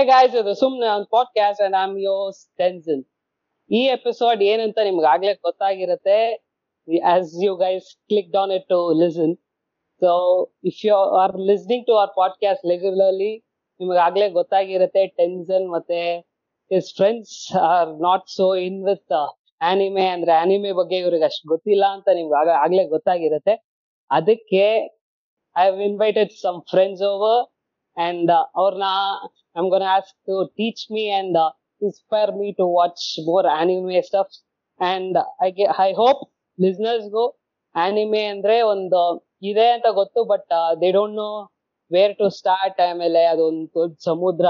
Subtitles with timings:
[0.00, 3.04] Hey guys ಇದು ಸುಮ್ನೆ ಒಂದು podcast and I'm yours Tenson
[3.70, 6.46] ಈ ಎಪಿಸೋಡ್ ಏನಂತ ನಿಮ್ಗೆ ಆಗ್ಲೇ ಗೊತ್ತಾಗಿರುತ್ತೆ.
[7.06, 9.36] As you guys click down it to listen
[10.00, 10.10] so
[10.64, 13.38] if you are listening to our podcast regularly
[13.80, 16.18] ನಿಮ್ಗೆ ಆಗ್ಲೇ ಗೊತ್ತಾಗಿರುತ್ತೆ ಟೆನ್ಸನ್ ಮತ್ತೆ
[16.72, 22.08] his friends are not so in with anime ಅಂದ್ರೆ anime ಬಗ್ಗೆ ಇವ್ರಿಗೆ ಅಷ್ಟು ಗೊತ್ತಿಲ್ಲ ಅಂತ
[22.14, 23.64] ನಿಮ್ಗೆ ಆಗ ಆಗ್ಲೇ ಗೊತ್ತಾಗಿರುತ್ತೆ.
[24.10, 24.64] ಅದಕ್ಕೆ
[25.56, 27.59] I have invited some friends over
[28.06, 28.88] and ಅವ್ರನ್ನ
[29.56, 31.38] I'm gonna ask to teach me and
[31.82, 34.36] inspire me to watch more anime stuff
[34.80, 35.50] and I
[35.86, 36.22] I hope
[36.58, 37.24] ಲಿಸ್ನರ್ಸ್ಗೂ
[37.74, 39.00] anime ಅಂದ್ರೆ ಒಂದು
[39.42, 41.30] ಇದೆ ಅಂತ ಗೊತ್ತು but they don't know
[41.90, 44.46] where to start ಆಮೇಲೆ ಅದೊಂದು ದೊಡ್ಡ ಸಮುದ್ರ.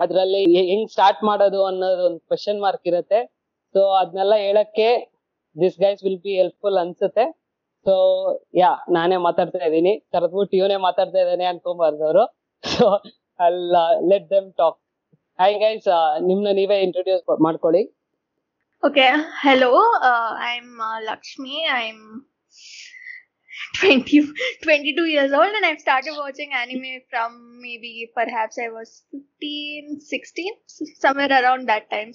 [0.00, 0.40] ಅದ್ರಲ್ಲಿ
[0.70, 3.20] ಹೆಂಗ್ ಸ್ಟಾರ್ಟ್ ಮಾಡೋದು ಅನ್ನೋದು ಒಂದು ಕ್ವೆಶನ್ ಮಾರ್ಕ್ ಇರುತ್ತೆ.
[3.74, 4.88] ಸೊ ಅದನ್ನೆಲ್ಲ ಹೇಳಕ್ಕೆ
[5.56, 7.24] this guys will be helpful ಅನ್ಸುತ್ತೆ.
[7.86, 7.94] ಸೊ
[8.62, 9.92] ಯಾ ನಾನೇ ಮಾತಾಡ್ತಾ ಇದ್ದೀನಿ.
[10.14, 12.24] ಕರೆದ್ಬಿಟ್ಟು ಇವನೇ ಮಾತಾಡ್ತಾ ಇದ್ದಾನೆ ಅನ್ಕೊಂಬಾರ್ದು
[12.55, 12.87] ಅವರು ಸೊ
[13.39, 13.75] ಅಲ್ಲ
[14.11, 14.77] let them talk
[15.39, 15.87] hi guys
[16.29, 17.83] ನಿಮ್ನ ನೀವೇ ಇಂಟ್ರೊಡ್ಯೂಸ್ ಮಾಡ್ಕೊಳ್ಳಿ
[18.83, 19.67] Okay, hello.
[20.01, 21.57] Uh, I'm uh, Lakshmi.
[21.71, 21.97] I'm
[23.79, 24.21] 20,
[24.63, 27.29] 22 years old and I've started watching anime from
[27.61, 32.11] maybe perhaps I was 15, 16, s- somewhere around that time.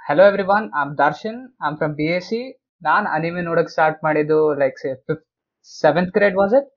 [0.00, 2.42] Hello every one I'm Darshan I'm from B S C
[2.82, 5.26] ನಾನು anime ನೋಡಕ್ start ಮಾಡಿದ್ದು like say fifth
[5.70, 6.68] seventh grade was it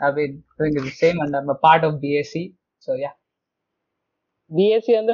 [0.00, 2.52] I've been doing the same and I'm a part of BAC.
[2.78, 3.12] So yeah.
[4.48, 5.10] BAC and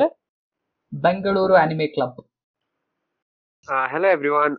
[0.92, 2.16] Bangalore Anime Club.
[3.68, 4.58] Uh, hello everyone.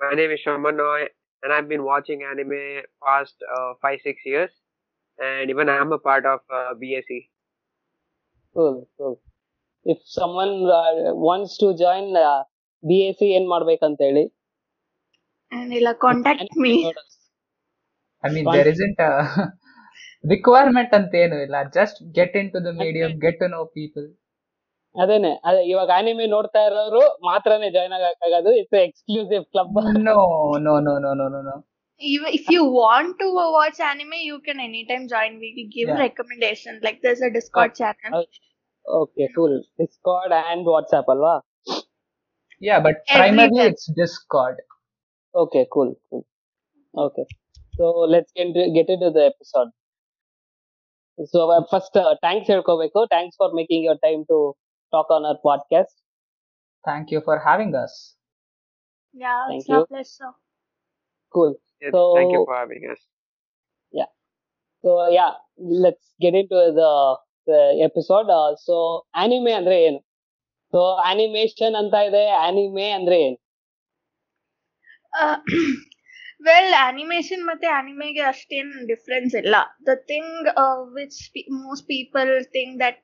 [0.00, 1.06] My name is Shaman Noy
[1.42, 4.50] and I've been watching anime past uh, 5 6 years
[5.18, 7.30] and even I'm a part of uh, BAC.
[8.54, 9.20] Cool, cool.
[9.84, 12.44] If someone uh, wants to join uh,
[12.82, 13.48] BAC ಏನ್
[15.54, 16.72] and they'll contact me.
[18.23, 18.23] me.
[18.23, 19.01] I mean there isn't
[20.23, 24.07] requirement ಅಂತ ಏನು ಇಲ್ಲ just get in to the medium get to know people
[24.95, 29.77] ಅದೇನೆ ಅದೇ ಇವಾಗ anime ನೋಡ್ತಾ ಇರೋರು ಮಾತ್ರನೇ ಜಾಯ್ನ್ ಆಗಕ್ಕಾಗೋದು it's exclusive club
[30.07, 30.15] no
[30.67, 31.57] no no no no no no
[32.01, 35.31] Even if you want to watch anime, you can anytime join.
[35.37, 35.97] We will give Yeah.
[35.99, 36.77] recommendations.
[36.81, 38.13] Like there's a Discord channel.
[38.85, 41.33] Okay cool discard and WhatsApp ಅಲ್ವಾ
[42.61, 43.69] yeah but Every primarily time.
[43.71, 44.61] It's discard
[45.33, 47.23] okay
[47.73, 48.33] cool cool okay so let's
[48.73, 49.69] get in to the episode
[51.25, 54.55] so first thanks ಹೇಳ್ಕೋಬೇಕು thanks for making your time to
[54.93, 55.99] talk on hour podcast
[56.83, 58.19] thank you for having us
[59.15, 59.87] Yeah, Thank it's our you.
[59.87, 60.33] pleasure.
[61.27, 62.99] Cool Yes, So- thank you for having us.
[64.83, 65.25] So yeah
[65.81, 66.55] let's get in to
[67.47, 67.51] the
[67.85, 69.99] episode so anime ಅಂದ್ರೆ ಏನು
[70.73, 73.35] so animation ಅಂತ ಇದೆ anime ಅಂದ್ರೆ ಏನು
[76.43, 79.55] Uh, well, animation ಮತ್ತೆ ಅನಿಮೆಗೆ ಅಷ್ಟೇನ್ difference ಇಲ್ಲ
[79.89, 80.47] the thing
[80.97, 81.19] which
[81.63, 82.99] most people think that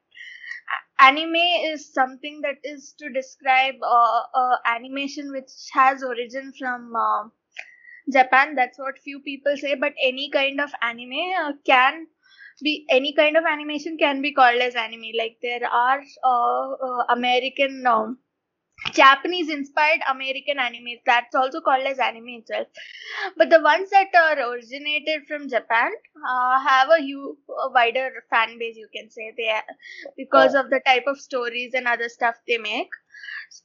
[1.07, 7.23] anime is something that is to describe uh, uh, animation which has origin from uh,
[8.15, 8.55] Japan.
[8.55, 9.75] That's what few people say.
[9.75, 12.07] But any kind of anime uh, can
[12.63, 15.11] be any kind of animation can be called as anime.
[15.17, 17.85] Like there are uh, uh, American.
[17.85, 18.19] Um,
[18.92, 22.68] Japanese inspired American anime that's also called as anime itself.
[23.36, 25.92] But the ones that are originated from Japan
[26.28, 29.64] uh, have a, a wider fan base, you can say, they are,
[30.16, 32.88] because of the type of stories and other stuff they make.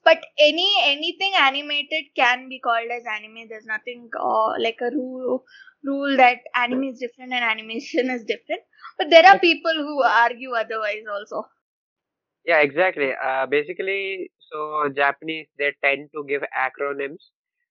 [0.04, 3.48] But any anything animated can be called as anime.
[3.50, 5.44] There's nothing uh, like a rule
[5.84, 8.62] rule that anime is different and animation is different.
[8.98, 11.48] But there are people who argue otherwise also.
[12.46, 13.12] Yeah, exactly.
[13.14, 17.23] Uh, basically, so Japanese they tend to give acronyms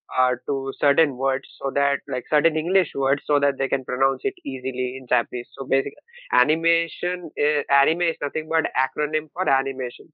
[0.09, 4.21] uh, to certain words so that like certain English words so that they can pronounce
[4.23, 5.49] it easily in Japanese.
[5.57, 6.03] So basically,
[6.33, 10.07] animation is, anime is nothing but acronym for animation.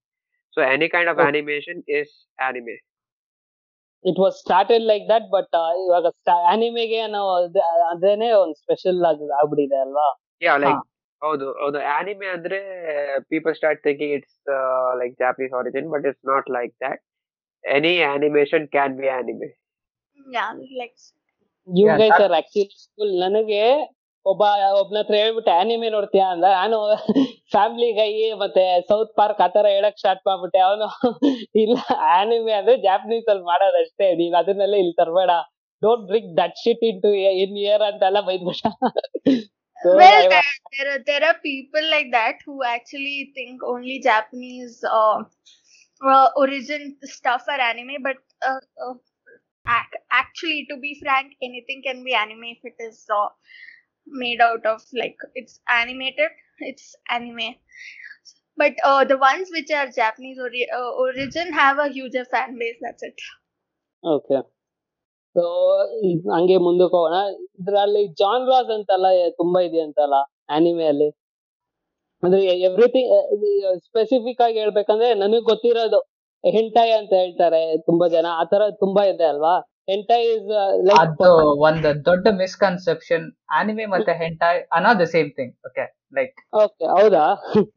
[0.52, 1.28] So any kind of Okay.
[1.28, 2.78] animation is anime.
[4.04, 6.08] It was started like that but ಇವಾಗ
[6.52, 7.62] ಆನಿಮೆಗೆ ನಾವು ಅದ್-
[7.94, 10.08] ಅದೇನೆ ಒಂದು special ಆಗಿ ಆಗ್ಬಿಟ್ಟಿದೆ ಅಲ್ವಾ
[10.42, 10.82] Yeah, like Huh.
[11.23, 11.79] ಹೌದು ಹೌದು.
[11.95, 12.59] ಆನಿಮೆ ಅಂದ್ರೆ
[13.33, 14.37] people start thinking it's
[15.01, 17.03] like Japanese origin but it's not like that
[17.65, 19.51] any animation can be anime
[20.19, 20.49] Yeah,
[20.81, 20.95] like
[21.69, 23.61] you guys are actually ನನಗೆ
[24.27, 24.43] ಒಬ್ಬ
[24.81, 26.47] ಒಬ್ನತ್ರ ಹೇಳ್ಬಿಟ್ಟೆ ಆನಿಮೆ ನೋಡ್ತೀಯಾ ಅಂದ.
[26.61, 26.79] ನಾನು
[27.53, 28.09] ಫ್ಯಾಮಿಲಿ ಗೈ
[28.43, 30.61] ಮತ್ತೆ ಸೌತ್ ಪಾರ್ಕ್ ಆತರ ಹೇಳಕ್ ಸ್ಟಾರ್ಟ್ ಮಾಡ್ಬಿಟ್ಟೆ.
[30.69, 30.87] ಅವನು
[31.55, 31.77] ಇಲ್ಲ
[32.17, 34.09] ಆನಿಮೆ ಅಂದ್ರೆ ಜಾಪನೀಸ್ ಅಲ್ಲಿ ಮಾಡೋದಷ್ಟೇ.
[34.21, 35.31] ನೀನ್ ಅದನ್ನೆಲ್ಲ ಇಲ್ಲಿ ತರಬೇಡ.
[35.83, 37.13] Don't bring that shit in to
[37.45, 38.65] in here ಅಂತೆಲ್ಲ ಬೈದ್ಬಿಟ್ಟ.
[39.83, 40.43] So, well, there,
[40.79, 45.23] there are there are people like that who actually think only Japanese uh,
[46.07, 48.17] uh, origin stuff are anime, but
[48.47, 48.95] uh, uh,
[50.13, 53.29] actually, to be frank, anything can be anime if it is uh,
[54.07, 56.31] made out of like it's animated.
[56.61, 57.55] It's anime.
[58.57, 62.77] but uh, the ones which are Japanese ori- uh, origin have a huger fan base.
[62.81, 63.15] That's it.
[64.03, 64.39] Okay
[65.37, 65.43] so
[66.35, 67.19] ಹಂಗೆ ಮುಂದಕ್ಕೆ ಹೋಗೋಣ
[67.61, 69.07] ಇದ್ರಲ್ಲಿ ಜಾನ್ರಾಸ್ ಅಂತಲ್ಲ
[69.37, 70.17] ತುಂಬಾ ಇದೆ ಅಂತಲ್ಲ
[70.51, 71.09] anime ಅಲ್ಲಿ.
[72.23, 73.11] ಅಂದ್ರೆ ಎವ್ರಿಥಿಂಗ್
[73.87, 76.01] ಸ್ಪೆಸಿಫಿಕ್ ಆಗಿ ಹೇಳ್ಬೇಕಂದ್ರೆ ನನಗೆ ಗೊತ್ತಿರೋದು
[76.45, 78.27] ಹೆಂಟಾಯ್ ಅಂತ ಹೇಳ್ತಾರೆ ತುಂಬಾ ಜನ.
[78.41, 79.55] ಆತರ ತುಂಬಾ ಇದೆ ಅಲ್ವಾ?
[79.89, 80.51] ಹೆಂಟಾಯ್ ಇಸ್
[80.89, 81.29] ಲೈಕ್ ಅದು
[81.61, 85.85] ಒಂದು ದೊಡ್ಡ ಮಿಸ್ಕನ್ಸೆಪ್ಷನ್ ಆನಿಮೆ ಮತ್ತೆ ಹೆಂಟಾಯ್ ಅನಾ the same thing okay
[86.15, 87.25] like okay ಹೌದಾ?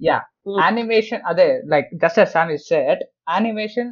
[0.02, 2.20] ಯಾ ಅನಿಮೇಷನ್ ಆನಿಮೇಷನ್ ಅದೇ like just
[2.52, 3.92] is set animation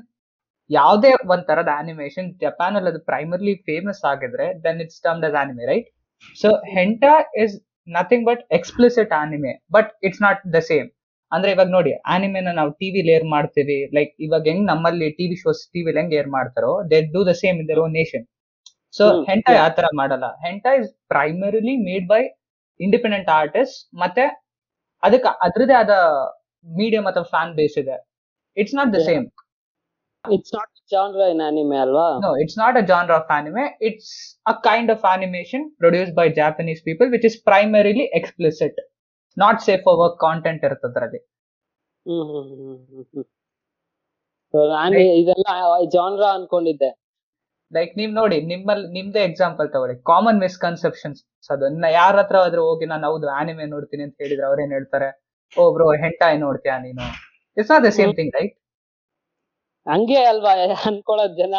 [0.71, 5.65] ಯಾವುದೇ ಒಂದ್ ತರದ ಆನಿಮೇಷನ್ ಜಪಾನ್ ಅಲ್ಲಿ ಅದು ಪ್ರೈಮರ್ಲಿ ಫೇಮಸ್ ಆಗಿದ್ರೆ then it's termed as anime
[5.65, 5.89] right
[6.37, 7.13] so hentai
[7.43, 7.53] is
[7.87, 10.89] nothing but explicit anime but it's not the same
[11.31, 15.91] ಅಂದ್ರೆ ಇವಾಗ ನೋಡಿ ಆನಿಮೆನ ನಾವು ಟಿವಿ ಏರ್ ಮಾಡ್ತೀವಿ ಲೈಕ್ ಇವಾಗ ಹೆಂಗ್ ನಮ್ಮಲ್ಲಿ ಟಿವಿ ಶೋಸ್ ಟಿವಿ
[15.97, 18.25] ಹೆಂಗ್ ಏರ್ ಮಾಡ್ತಾರೋ they do the same in their own nation
[18.93, 19.05] so.
[19.29, 20.25] Hentai ಆ ತರ ಮಾಡಲ್ಲ.
[20.45, 22.21] Hentai is primarily made by
[22.79, 24.23] independent artist ಮತ್ತೆ
[25.03, 25.93] ಅದಕ್ಕೆ ಅದ್ರದೇ ಆದ
[26.65, 27.97] ಮೀಡಿಯಂ ಅಥವಾ ಫ್ಯಾನ್ ಬೇಸ್ ಇದೆ.
[28.57, 29.21] It's not the Yeah.
[30.25, 33.63] It's not genre in anime ಅಲ್ವಾ no it's not a genre of anime.
[33.87, 34.09] It's
[34.45, 38.75] a kind of animation produced by Japanese people, which is primarily explicit,
[39.37, 41.21] not safe for work content ಇರ್ತದ್ರಲ್ಲಿ
[42.05, 43.05] hmm hmm hmm hmm.
[43.13, 43.27] Hmm
[44.53, 45.49] So ನಾನು ಇದೆಲ್ಲ
[45.95, 46.89] genre ಅನ್ಕೊಂಡಿದ್ದೆ.
[47.71, 49.95] Like ನೀವ್ ನೋಡಿ ನಿಮ್ಮಲ್ಲಿ ನಿಮ್ದೇ example ತಗೊಳ್ಳಿ.
[50.09, 51.19] Common misconceptions
[51.53, 55.09] ಅದನ್ನ ಯಾರ ಹತ್ರ ಆದ್ರೂ ಹೋಗಿ ನಾನು ಹೌದು ಆನಿಮೆ ನೋಡ್ತೀನಿ ಅಂತ ಹೇಳಿದ್ರೆ ಅವ್ರೇನ್ ಹೇಳ್ತಾರೆ?
[55.55, 57.05] ಓ ಬ್ರೋ ಹೆಂಟಾಯ್ ನೋಡ್ತೀಯಾ ನೀನು?
[57.57, 58.55] It's not the same thing right
[59.87, 60.51] ಹಂಗೆ ಅಲ್ವಾ
[60.89, 61.55] ಅನ್ಕೊಳ್ಳೋದ್ ಜನ?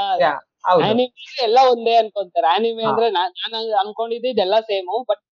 [0.89, 2.49] ಆನಿಮೆ ಎಲ್ಲ ಒಂದೇ ಅನ್ಕೊಂತಾರೆ.
[2.57, 5.23] ಆನಿಮೆ ಅಂದ್ರೆ ನಾನ್ ಅನ್ಕೊಂಡಿದ್ದು ಇದೆಲ್ಲ ಸೇಮ್ ಬಟ್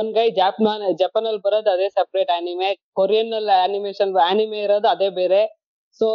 [0.00, 2.68] ಒಂದ್ ಗೈ ಜಾಪನ್ ಜಪಾನ್ ಅಲ್ಲಿ ಬರೋದು ಅದೇ ಸೆಪರೇಟ್ ಆನಿಮೆ
[3.00, 5.40] ಕೊರಿಯನ್ ಅಲ್ಲಿ ಅನಿಮೇಷನ್ ಆನಿಮೆ ಇರೋದು ಅದೇ ಬೇರೆ.
[6.00, 6.06] So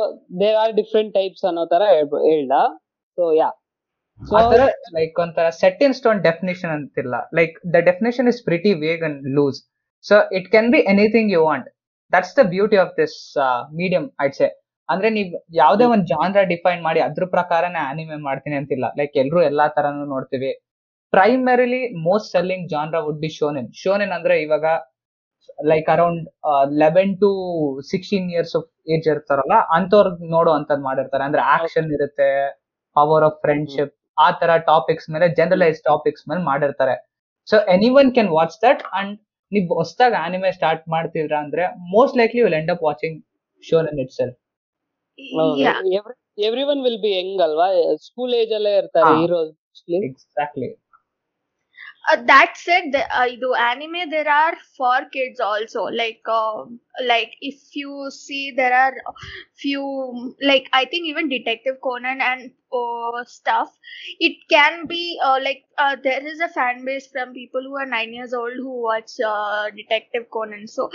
[0.41, 2.07] there are different types ಅನ್ನೋ ತರ ಹೇಳ.
[2.29, 2.57] ಹೇಳ್ದ
[3.17, 3.49] ಸೊ ಯಾ
[4.97, 7.15] ಲೈಕ್ ಒಂಥರ ಸೆಟ್ ಇನ್ ಸ್ಟೋನ್ ಡೆಫಿನೇಷನ್ ಅಂತಿಲ್ಲ.
[7.39, 9.59] Like the definition is pretty vague and loose
[10.05, 11.67] so it can be anything you want
[12.13, 13.17] that's the beauty of this
[13.79, 14.49] medium I'd say
[14.89, 15.29] ಅಂದ್ರೆ ನೀವ್
[15.61, 18.85] ಯಾವ್ದೇ ಒಂದ್ ಜಾನ್ರ ಡಿಫೈನ್ ಮಾಡಿ ಅದ್ರ ಪ್ರಕಾರನೇ anime ಮಾಡ್ತೀನಿ ಅಂತಿಲ್ಲ.
[18.99, 20.51] ಲೈಕ್ ಎಲ್ರು ಎಲ್ಲಾ ತರನು ನೋಡ್ತೀವಿ.
[21.13, 24.65] Primarily most selling genre would be shonen shonen ಅಂದ್ರೆ ಇವಾಗ
[25.71, 26.21] like around
[26.83, 27.29] eleven to
[27.91, 31.23] sixteen years of age ಇರ್ತಾರಲ್ಲ ಅಂತವ್ರ ನೋಡೋ ಅಂತದ್ ಮಾಡಿರ್ತಾರೆ.
[31.27, 32.29] ಅಂದ್ರೆ ಆಕ್ಷನ್ ಇರುತ್ತೆ
[32.95, 33.93] ಪವರ್ ಆಫ್ ಫ್ರೆಂಡ್ಶಿಪ್
[34.25, 36.95] ಆ ತರ ಟಾಪಿಕ್ಸ್ ಮೇಲೆ ಜನರಲೈಸ್ ಟಾಪಿಕ್ಸ್ ಮೇಲೆ ಮಾಡಿರ್ತಾರೆ.
[37.47, 39.13] So any one can watch that and
[39.51, 41.63] ನೀವು ಹೊಸದಾಗಿ ಆನಿಮೆ ಸ್ಟಾರ್ಟ್ ಮಾಡ್ತಿದ್ರ ಅಂದ್ರೆ
[41.95, 43.17] most likely will end up watching
[43.63, 43.89] shonen
[44.19, 44.37] itself.
[46.40, 47.66] Every one will be ಹೆಂಗ್ ಅಲ್ವಾ
[48.04, 49.14] ಸ್ಕೂಲ್ ಏಜ್ ಅಲ್ಲೇ ಇರ್ತಾರೆ ಹಾ.
[49.18, 49.52] Heroes
[50.02, 50.68] exactly
[52.11, 55.83] Uh, that said, the, uh, anime there are for kids also.
[55.83, 56.65] Like, uh,
[57.05, 58.93] like if you see there are
[59.55, 63.77] few like I think even Detective Conan and uh, stuff.
[64.19, 67.85] It can be uh, like uh, there is a fan base from people who are
[67.85, 70.67] nine years old who watch uh, Detective Conan.
[70.67, 70.89] So,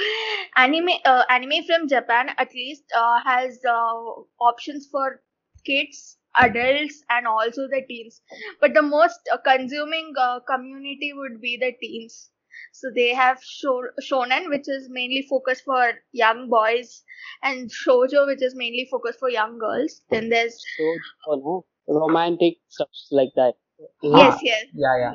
[0.56, 3.94] anime uh, anime from Japan at least uh, has uh,
[4.40, 5.22] options for
[5.64, 8.20] kids adults and also the teens.
[8.60, 12.30] But the most uh, consuming uh, community would be the teens.
[12.72, 17.02] So they have shonen which is mainly focused for young boys
[17.42, 20.02] and shoujo which is mainly focused for young girls.
[20.10, 21.64] Then there's shoujo, no?
[21.88, 23.54] romantic stuff like that.
[24.02, 24.38] Yes ah.
[24.42, 24.64] yes.
[24.74, 25.14] Yeah yeah.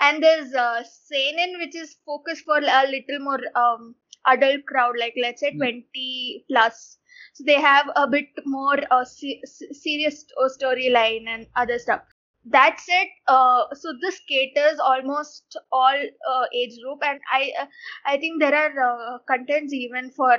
[0.00, 3.94] And there's uh, seinen which is focused for a little more um,
[4.26, 5.58] adult crowd like let's say hmm.
[5.58, 6.98] 20 plus
[7.34, 9.42] so they have a bit more uh, se-
[9.72, 12.02] serious uh, storyline and other stuff.
[12.44, 13.08] That's it.
[13.28, 15.94] Uh, so this caters almost all
[16.30, 17.66] uh, age group, and I uh,
[18.06, 20.38] I think there are uh, contents even for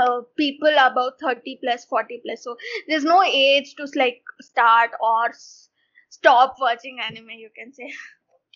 [0.00, 2.56] uh, people about 30 plus 40 plus so
[2.88, 5.68] there's no age to like start or s-
[6.08, 7.92] stop watching anime you can say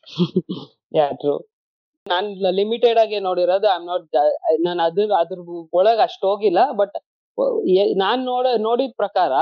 [0.91, 1.41] yeah true
[2.09, 4.17] ನಾನ್ limited ಆಗಿ ನೋಡಿರೋದು I not
[4.61, 5.39] ನಾನು ಅದ್ರ ಅದ್ರ
[5.73, 6.97] ಒಳಗೆ ಅಷ್ಟು ಹೋಗಿಲ್ಲ but
[7.97, 9.33] ನಾನ್ ನೋಡ ನೋಡಿದ ಪ್ರಕಾರ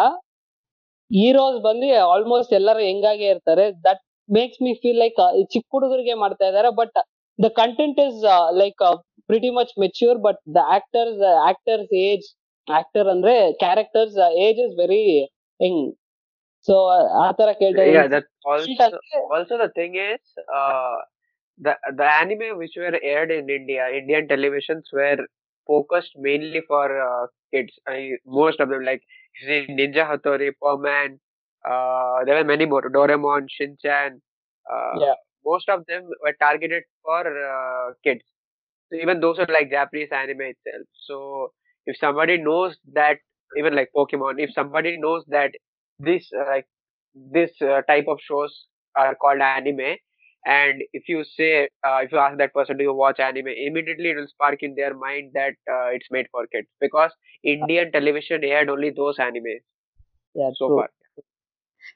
[1.11, 6.71] ಹೀರೋಸ್ ಬಂದು ಆಲ್ಮೋಸ್ಟ್ ಎಲ್ಲರೂ ಹೆಂಗಾಗೆ ಇರ್ತಾರೆ that makes me feel like ಚಿಕ್ಕ ಹುಡುಗರಿಗೆ ಮಾಡ್ತಾ ಇದಾರೆ
[6.71, 6.97] but
[7.39, 8.21] the content is
[8.55, 8.83] like
[9.29, 12.27] pretty much mature but the actors actors age
[12.69, 15.03] actor ಅಂದ್ರೆ ಕ್ಯಾರೆಕ್ಟರ್ಸ್ ಏಜ್ ಇಸ್ ವೆರಿ
[15.61, 15.83] ಹೆಂಗ್
[16.69, 16.77] ಸೊ
[17.19, 17.83] ಆ ತರ ಕೇಳ್ತಾ
[21.59, 25.19] the the anime which were aired in India, Indian televisions were
[25.67, 27.73] focused mainly for uh, kids.
[27.89, 29.03] I, most of them, like
[29.49, 31.19] Ninja Hattori, Perman,
[31.69, 34.21] uh, there were many more, Doraemon, Shinchan.
[34.73, 35.15] Uh, yeah.
[35.45, 38.23] Most of them were targeted for uh, kids.
[38.93, 40.87] So even those are like Japanese anime itself.
[41.07, 41.53] So
[41.87, 43.19] if somebody knows that,
[43.57, 45.53] even like Pokemon, if somebody knows that
[45.99, 46.67] this uh, like
[47.15, 49.97] this uh, type of shows are called anime,
[50.47, 53.49] and if you say uh, if you ask that person do you watch anime?
[53.49, 56.69] Immediately it will spark in their mind that uh, it's made for kids.
[56.81, 57.12] Because
[57.45, 59.61] indian television aired only those animes
[60.35, 60.75] Yeah, so true.
[60.75, 60.91] far.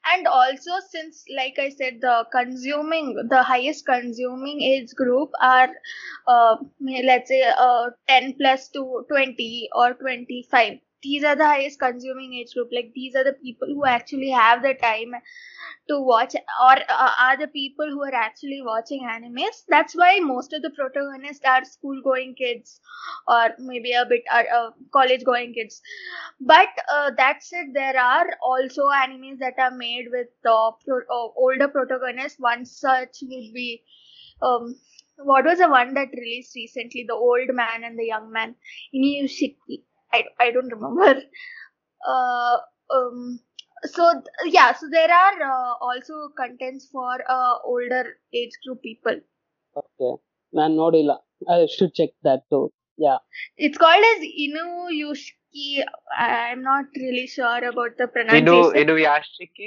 [0.05, 5.69] And also since like i said the consuming the highest consuming age group are
[6.27, 12.33] uh, let's say uh, 10 plus to 20 or 25 these are the highest consuming
[12.33, 12.69] age group.
[12.71, 15.13] Like these are the people who actually have the time
[15.89, 19.63] to watch or uh, are the people who are actually watching animes.
[19.69, 22.79] That's why most of the protagonists are school going kids
[23.27, 25.81] or maybe a bit are uh, college going kids.
[26.39, 31.29] But uh, that said there are also animes that are made with uh, pro- uh,
[31.37, 32.39] older protagonists.
[32.39, 33.83] One such would be
[34.41, 34.75] um
[35.17, 37.05] what was the one that released recently?
[37.07, 38.55] The old man and the young man.
[38.95, 39.83] Inuyashiki.
[40.12, 41.22] I, I don't remember
[42.08, 42.56] uh,
[42.94, 43.40] um
[43.84, 48.04] so th- yeah so there are uh, also contents for uh, older
[48.34, 49.18] age group people
[49.82, 50.12] Okay.
[50.58, 51.12] ನಾನು ನೋಡಿಲ್ಲ
[51.54, 52.60] I should check that to
[53.06, 53.14] yeah
[53.64, 55.68] it's called as Inuyushiki.
[56.26, 58.06] I'm not really sure about the
[58.38, 58.80] inu pronunciation.
[58.82, 59.66] inuyashiki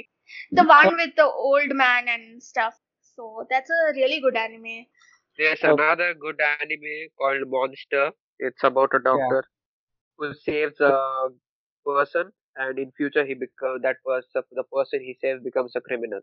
[0.58, 2.74] the one with the old man and stuff.
[3.16, 4.76] So that's a really good anime.
[5.38, 5.72] there's Okay.
[5.72, 8.04] another good anime called monster
[8.38, 9.40] it's about a doctor
[10.19, 10.95] who saves a
[11.85, 15.81] person and in future he become uh, that person the person he saves becomes a
[15.81, 16.21] criminal.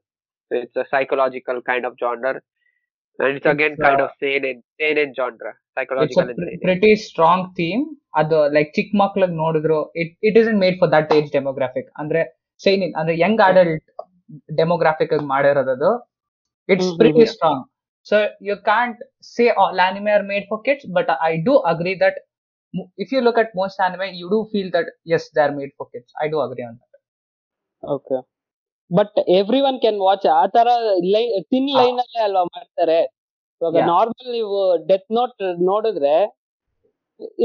[0.50, 2.40] So it's a psychological kind of genre.
[3.18, 5.52] And it's, it's again uh, kind of seinen sane genre.
[5.76, 7.84] psychological it's a pr- pretty strong theme.
[8.20, 12.22] ಅದು like ಚಿಕ್ಕ ಮಕ್ಳಿಗೆ ನೋಡಿದ್ರು it it is made for that age demographic ಅಂದ್ರೆ
[12.64, 13.86] seinen ಅಂದ್ರೆ young adult
[14.58, 15.90] demographic ಆಗಿ ಮಾಡಿರೋದು
[16.72, 17.62] it's pretty strong
[18.10, 18.18] so
[18.48, 19.00] you can't
[19.34, 22.18] say all anime are made for kids but I do agree that
[23.02, 26.12] if you look at most anime, you do feel that yes, are made for kids
[26.22, 26.88] I do agree on that
[27.82, 28.18] okay
[28.90, 30.68] but every one can watch ಆ ತರ
[31.14, 32.98] line ತಿನ್ line ಅಲ್ಲೇ ಅಲ್ವಾ ಮಾಡ್ತಾರೆ?
[33.60, 34.56] ಇವಾಗ normal ನೀವು
[34.88, 35.36] Death Note
[35.70, 36.14] ನೋಡಿದ್ರೆ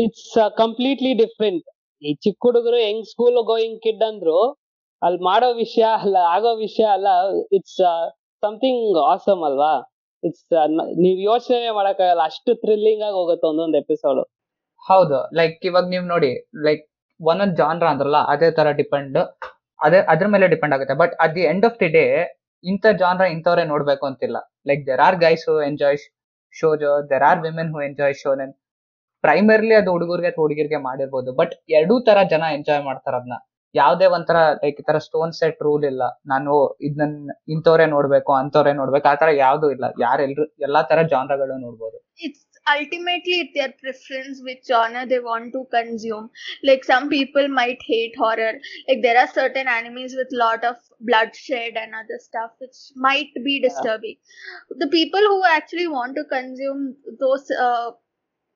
[0.04, 0.30] it's
[0.62, 1.66] completely different
[2.02, 4.40] ಈ ಚಿಕ್ಕ ಹುಡುಗರು ಹೆಂಗ್ ಸ್ಕೂಲ್ ಗೋಯಿಂಗ್ ಕಿಡ್ ಅಂದ್ರು
[5.02, 7.10] ಅಲ್ಲಿ ಮಾಡೋ ವಿಷಯ ಅಲ್ಲ ಆಗೋ ವಿಷಯ ಅಲ್ಲ
[7.58, 7.78] ಇಟ್ಸ್
[8.44, 9.74] ಸಮಥಿಂಗ್ ಆಸಮ್ ಅಲ್ವಾ?
[10.24, 10.44] ಇಟ್ಸ್
[11.02, 14.22] ನೀವ್ ಯೋಚನೆ ಮಾಡಕ್ಕಾಗಲ್ಲ ಅಷ್ಟು ಥ್ರಿಲ್ಲಿಂಗ್ ಆಗಿ ಹೋಗುತ್ತೆ ಒಂದೊಂದು ಎಪಿಸೋಡ್
[14.86, 15.18] ಹೌದು.
[15.40, 16.32] ಲೈಕ್ ಇವಾಗ ನೀವು ನೋಡಿ
[16.68, 16.84] ಲೈಕ್
[17.20, 19.18] ಒಂದೊಂದ್ ಜಾನ್ರ ಅಂದ್ರಲ್ಲ, ಅದೇ ತರ ಡಿಪೆಂಡ್
[19.80, 20.96] ಅದೇ, ಅದ್ರ ಮೇಲೆ ಡಿಪೆಂಡ್ ಆಗುತ್ತೆ.
[21.02, 22.04] But at the end of the day
[22.64, 24.38] ಇಂಥ ಜಾನ್ರ ಇಂಥವ್ರೆ ನೋಡ್ಬೇಕು ಅಂತಿಲ್ಲ.
[24.70, 25.98] Like there are guys who enjoy
[26.56, 28.54] shojo there are women who enjoy shonen
[29.24, 31.30] primarily ಅದು ಹುಡುಗರಿಗೆ ಅಥವಾ ಹುಡುಗಿರಿಗೆ ಮಾಡಿರ್ಬೋದು.
[31.40, 33.38] ಬಟ್ ಎರಡೂ ತರ ಜನ ಎಂಜಾಯ್ ಮಾಡ್ತಾರ ಅದನ್ನ
[33.76, 36.04] ಯಾವ್ದೇ ಒಂಥರ ಲೈಕ್ ಈ ತರ ಸ್ಟೋನ್ ಸೆಟ್ ರೂಲ್ ಇಲ್ಲ.
[36.26, 36.52] ನಾನು
[36.88, 39.86] ಇದನ್ನ, ಇಂಥವ್ರೆ ನೋಡ್ಬೇಕು ಅಂತವ್ರೆ ನೋಡ್ಬೇಕು, ಆ ತರ ಯಾವ್ದು ಇಲ್ಲ.
[40.06, 41.98] ಯಾರೆಲ್ರು, ಎಲ್ಲಾ ತರ ಜಾನ್ರಗಳು ನೋಡ್ಬೋದು.
[42.74, 46.30] Ultimately their preference which genre they want to consume.
[46.64, 48.54] Like some people might hate horror.
[48.88, 53.60] Like there are certain animes with lot of bloodshed and other stuff which might be
[53.62, 54.18] disturbing.
[54.70, 57.92] The people who actually want to consume those uh,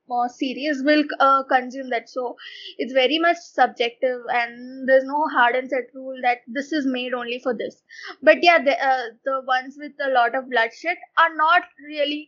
[0.08, 2.36] more series will uh, consume that so
[2.77, 7.13] it's very much subjective and there's no hard and set rule that this is made
[7.13, 7.82] only for this
[8.22, 12.27] but yeah the, uh, the ones with a lot of bloodshed are not really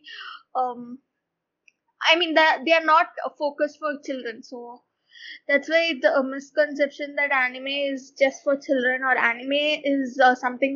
[0.56, 0.98] um
[2.03, 4.59] i mean that they are not focused for children so
[5.47, 10.35] that's why the uh, misconception that anime is just for children or anime is uh,
[10.35, 10.75] something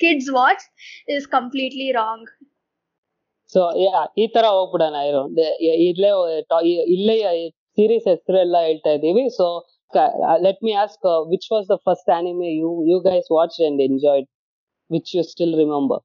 [0.00, 0.62] kids watch
[1.08, 2.22] is completely wrong
[3.52, 3.62] so
[4.18, 5.20] ಈ ತರ ಹೋಗ್ಬಿಡೋಣ ಇರೋ
[5.86, 6.10] ಇಲ್ಲೇ
[6.50, 7.16] ಟ- E- ಇಲ್ಲೇ
[7.78, 9.46] series ಹೆಸರು ಎಲ್ಲ ಹೇಳ್ತಾ ಇದೀವಿ so
[10.38, 14.28] let me ask which was the first anime you you guys watch and enjoyed
[14.90, 16.02] which you still remember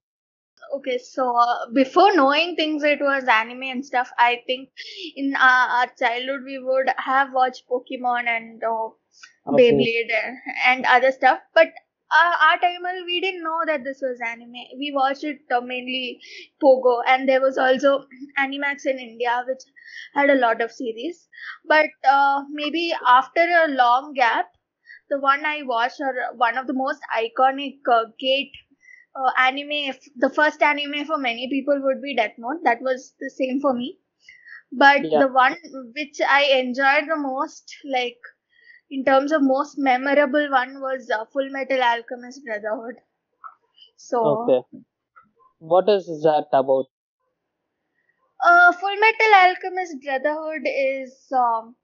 [0.75, 4.11] Okay, so uh, before knowing things, it was anime and stuff.
[4.19, 4.71] I think
[5.17, 5.39] in uh,
[5.79, 8.89] our childhood we would have watched Pokemon and uh,
[9.51, 11.41] Beyblade and, and other stuff.
[11.55, 14.53] But uh, our time we didn't know that this was anime.
[14.79, 16.21] We watched it uh, mainly
[16.63, 18.07] Pogo, and there was also
[18.39, 19.63] Animax in India, which
[20.15, 21.29] had a lot of series.
[21.67, 24.47] But uh, maybe after a long gap,
[25.11, 28.53] the one I watched, or one of the most iconic uh, gate
[29.15, 32.61] uh, anime, the first anime for many people would be Death Note.
[32.65, 33.99] That was the same for me.
[34.73, 35.21] But yeah.
[35.21, 35.57] the one
[35.95, 38.19] which I enjoyed the most, like
[38.91, 42.97] in terms of most memorable one, was uh, Full Metal Alchemist Brotherhood.
[43.97, 44.49] So.
[44.49, 44.79] Okay.
[45.59, 46.87] What is that about?
[48.45, 51.77] Uh, Full Metal Alchemist Brotherhood is um,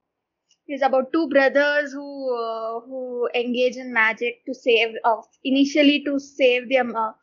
[0.69, 6.19] is about two brothers who uh, who engage in magic to save of initially to
[6.19, 7.15] save their ma-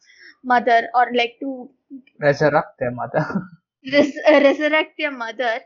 [0.44, 1.70] mother or like to
[2.20, 3.26] resurrect their mother.
[3.94, 5.60] Res- uh, resurrect their mother.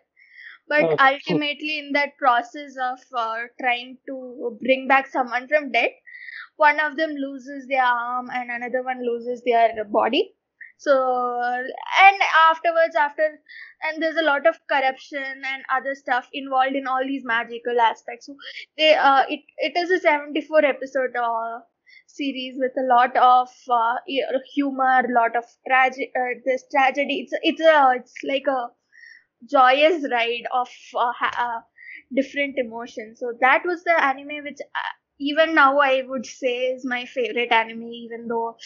[0.68, 1.88] But oh, ultimately cool.
[1.88, 5.92] in that process of uh, trying to bring back someone from death
[6.58, 10.36] one of them loses their arm and another one loses their body
[10.80, 10.94] so
[12.04, 13.28] and afterwards after
[13.84, 18.28] and there's a lot of corruption and other stuff involved in all these magical aspects.
[18.28, 18.36] So
[18.78, 21.60] they uh, it it is a 74 episode uh,
[22.08, 23.96] series with a lot of uh,
[24.54, 27.22] humor lot of tragedy uh, this tragedy.
[27.28, 28.68] It's it's a it's like a
[29.50, 31.62] joyous ride of uh, ha- uh,
[32.16, 33.20] different emotions.
[33.20, 37.53] So that was the anime which uh, even now i would say is my favorite
[37.53, 38.57] anime even though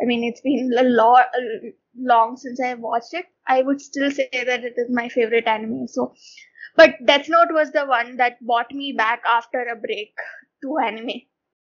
[0.00, 1.26] i mean it's been a lot
[2.12, 5.86] long since i watched it i would still say that it is my favorite anime
[5.86, 6.12] so
[6.76, 10.14] but death note was the one that brought me back after a break
[10.62, 11.20] to anime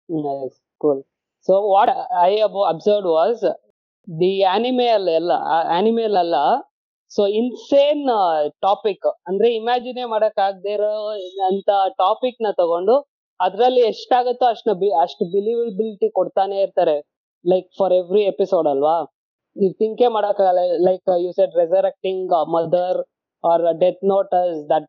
[0.09, 1.07] Nice, cool.
[1.47, 3.39] So what I abo- observed was
[4.09, 5.33] the anime ಅಲ್ಲೆಲ್ಲ
[5.77, 6.37] anime ಅಲ್ಲ
[7.13, 8.03] so insane
[8.63, 10.93] topic ಅಂದ್ರೆ ಇಮ್ಯಾಜಿನೇ ಮಾಡಕ್ ಆಗದೆ ಇರೋ
[11.49, 12.97] ಅಂತ topic ನ ತಗೊಂಡು
[13.40, 14.72] ಅದ್ರಲ್ಲಿ ಎಷ್ಟಾಗುತ್ತೋ ಅಷ್ಟು
[15.04, 16.98] ಅಷ್ಟು ಬಿಲೀವಬಿಲಿಟಿ ಕೊಡ್ತಾನೆ ಇರ್ತಾರೆ.
[17.46, 18.98] ಲೈಕ್ ಫಾರ್ ಎವ್ರಿ ಎಪಿಸೋಡ್ ಅಲ್ವಾ?
[19.56, 20.60] ನೀವು ಥಿಂಕೇ ಮಾಡಕ್ಕಾಗಲ್ಲ.
[20.88, 23.00] Like you said resurrecting mother
[23.44, 24.36] or Death Note
[24.72, 24.88] that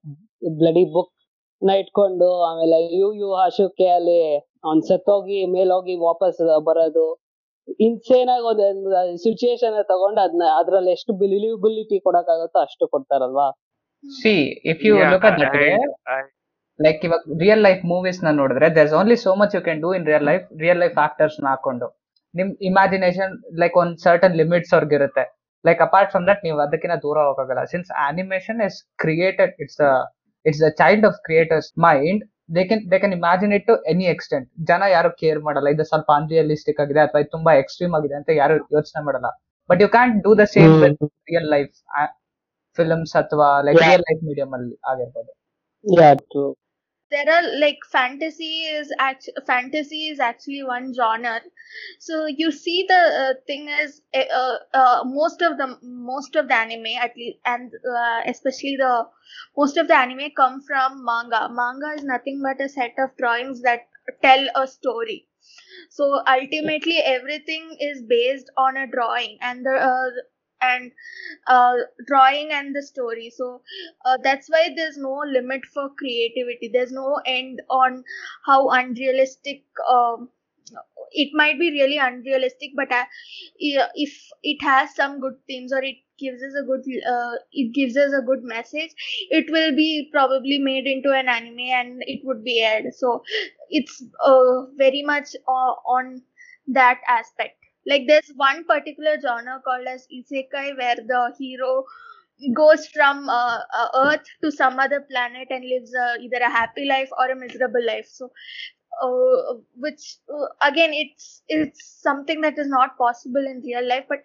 [0.60, 4.20] bloody ಬುಕ್ನ ಇಟ್ಕೊಂಡು ಆಮೇಲೆ ಯು ಯು ಹಶುಕೆ ಅಲ್ಲಿ
[4.68, 7.06] ಅವ್ನ್ ಸತ್ತೋಗಿ ಮೇಲೋಗಿ ವಾಪಸ್ ಬರೋದು.
[7.86, 8.66] ಇನ್ಸೇನ್ ಆಗಿ ಒಂದು
[9.24, 13.48] ಸಿಚುಯೇಷನ್ ತಗೊಂಡು ಅದನ್ನ ಅದ್ರಲ್ಲಿ ಎಷ್ಟು ಬಿಲಿವಬಿಲಿಟಿ ಕೊಡಕ್ಕಾಗುತ್ತೋ ಅಷ್ಟು ಕೊಡ್ತಾರಲ್ವಾ?
[14.04, 14.34] See
[14.72, 16.20] if you Yeah, look at that way and I,
[16.84, 20.26] like ಇವಾಗ ರಿಯಲ್ ಲೈಫ್ ಮೂವೀಸ್ನ ನೋಡಿದ್ರೆ there's only so much you can do in real
[20.30, 21.88] life real life ಆಕ್ಟರ್ಸ್ನ ಹಾಕೊಂಡು.
[22.34, 23.32] ನಿಮ್ ಇಮ್ಯಾಜಿನೇಷನ್
[23.62, 25.24] ಲೈಕ್ ಒಂದ್ ಸರ್ಟನ್ ಲಿಮಿಟ್ಸ್ ಅವ್ರಿಗಿರುತ್ತೆ
[25.64, 29.80] ಲೈಕ್ ಅಪಾರ್ಟ್ ಫ್ರಮ್ ದಟ್ ನೀವು ಅದಕ್ಕಿಂತ ದೂರ ಹೋಗೋಲ್ಲ since animation is created it's
[30.46, 32.22] it's a child of creators mind
[32.56, 35.68] they can they can imagine it to any extent ಜನ ಯಾರು ಕೇರ್ ಮಾಡಲ್ಲ.
[35.74, 39.28] ಇದು ಸ್ವಲ್ಪ ಅನ್ರಿಯಲಿಸ್ಟಿಕ್ ಆಗಿದೆ ಅಥವಾ ತುಂಬಾ ಎಕ್ಸ್ಟ್ರೀಮ್ ಆಗಿದೆ ಅಂತ ಯಾರು ಯೋಚನೆ ಮಾಡಲ್ಲ.
[39.70, 40.72] But you can do the same
[41.30, 41.74] real life
[42.78, 43.78] films ಅಥವಾ ಲೈಕ್.
[43.86, 45.32] ರಿಯಲ್ ಲೈಫ್ ಮೀಡಿಯಂ ಅಲ್ಲಿ ಆಗಿರ್ಬೋದು.
[47.10, 51.40] There are like fantasy is act- fantasy is actually one genre.
[51.98, 56.48] So you see the uh, thing is uh, uh, uh, most of the most of
[56.48, 59.06] the anime at least and uh, especially the
[59.56, 61.48] most of the anime come from manga.
[61.50, 63.88] Manga is nothing but a set of drawings that
[64.22, 65.26] tell a story.
[65.90, 70.10] So ultimately everything is based on a drawing and the uh,
[70.62, 70.92] and
[71.46, 71.74] uh,
[72.06, 73.30] drawing and the story.
[73.36, 73.62] So
[74.04, 76.70] uh, that's why there's no limit for creativity.
[76.72, 78.04] There's no end on
[78.46, 80.30] how unrealistic um,
[81.12, 83.04] it might be really unrealistic but uh,
[83.58, 87.72] yeah, if it has some good themes or it gives us a good uh, it
[87.74, 88.90] gives us a good message
[89.30, 92.92] it will be probably made into an anime and it would be aired.
[92.94, 93.22] So
[93.70, 96.22] it's uh, very much uh, on
[96.68, 97.59] that aspect
[97.90, 101.84] like there's one particular genre called as isekai where the hero
[102.54, 106.86] goes from uh, uh, earth to some other planet and lives uh, either a happy
[106.86, 108.06] life or a miserable life.
[108.10, 108.30] So
[109.02, 114.20] uh, which uh, again it's it's something that is not possible in real life but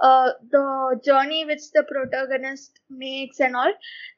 [0.00, 3.72] uh, the journey which the protagonist makes and all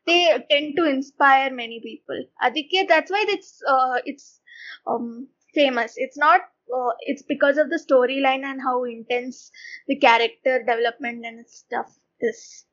[0.07, 2.23] they tend to inspire many people.
[2.43, 3.63] Aditya that's why it's
[4.07, 4.41] it's
[4.87, 5.95] um, famous.
[5.97, 9.51] It's not uh, it's because of the storyline and how intense
[9.89, 12.67] the character development and stuff is.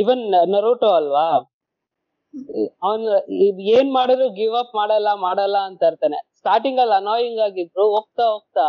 [0.00, 0.22] ಇವನ್
[0.54, 1.26] ನರೋಟೋ ಅಲ್ವಾ?
[2.86, 3.04] ಅವನ್
[3.76, 6.18] ಏನ್ ಮಾಡಿದ್ರು give up ಮಾಡಲ್ಲ ಮಾಡಲ್ಲ ಅಂತ ಇರ್ತಾನೆ.
[6.36, 8.66] Starting ಅಲ್ಲಿ annoying ಆಗಿದ್ರು ಹೋಗ್ತಾ ಹೋಗ್ತಾ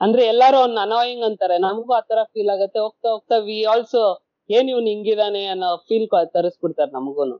[0.00, 1.58] ಅಂದ್ರೆ ಎಲ್ಲಾರು ಅವ್ನ ಅನಾಯಿಂಗ್ ಅಂತಾರೆ.
[1.58, 2.78] ನಮಗೂ ಆತರ ಫೀಲ್ ಆಗತ್ತೆ.
[2.78, 4.02] ಹೋಗ್ತಾ ಹೋಗ್ತಾ ವಿ ಆಲ್ಸೋ
[4.50, 7.36] ಏನ್ ಇವ್ನ್ ಹಿಂಗಿದಾನೆ ಅನ್ನೋ ಫೀಲ್ ತರಿಸ್ಬಿಡ್ತಾರೆ ನಮಗೂನು.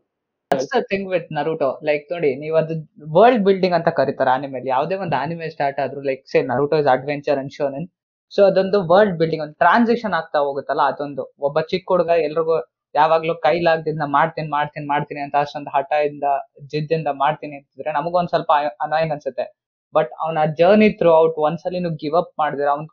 [0.50, 2.74] That's thing with Naruto like ನೋಡಿ ನೀವು ಅದು
[3.16, 7.38] ವರ್ಲ್ಡ್ ಬಿಲ್ಡಿಂಗ್ ಅಂತ ಕರೀತಾರೆ ಆನಿಮೆಲಿ ಯಾವುದೇ ಒಂದು ಆನಿಮೆ ಸ್ಟಾರ್ಟ್ ಆದ್ರೂ like say Naruto is adventure
[7.42, 7.86] and shonen
[8.32, 11.24] so ಅದೊಂದು ವರ್ಲ್ಡ್ ಬಿಲ್ಡಿಂಗ್ ಒಂದು ಟ್ರಾನ್ಸಾಕ್ಷನ್ ಆಗ್ತಾ ಹೋಗುತ್ತಲ್ಲ, ಅದೊಂದು.
[11.46, 12.56] ಒಬ್ಬ ಚಿಕ್ಕ ಹುಡುಗ ಎಲ್ರಿಗೂ
[12.94, 16.26] ಯಾವಾಗ್ಲೂ ಕೈಲಾಗ್ದಿಂದ ಮಾಡ್ತೀನಿ ಮಾಡ್ತೀನಿ ಮಾಡ್ತೀನಿ ಅಂತ ಅಷ್ಟೊಂದು ಹಠದಿಂದ,
[16.72, 18.50] ಜಿದ್ದಿಂದ ಮಾಡ್ತೀನಿ ಅಂತಿದ್ರೆ ನಮಗೊಂದ್ ಸ್ವಲ್ಪ
[18.86, 19.46] ಅನಾಯಿಂಗ್ ಅನ್ಸುತ್ತೆ.
[19.94, 22.86] ಬಟ್ ಅವನ ಜರ್ನಿ ಥ್ರೂ ಔಟ್ ಒಂದ್ಸಲಿ ನೀವು ಗಿವ್ ಅಪ್ ಮಾಡಿದ್ರೆ, ಅವ್ನ್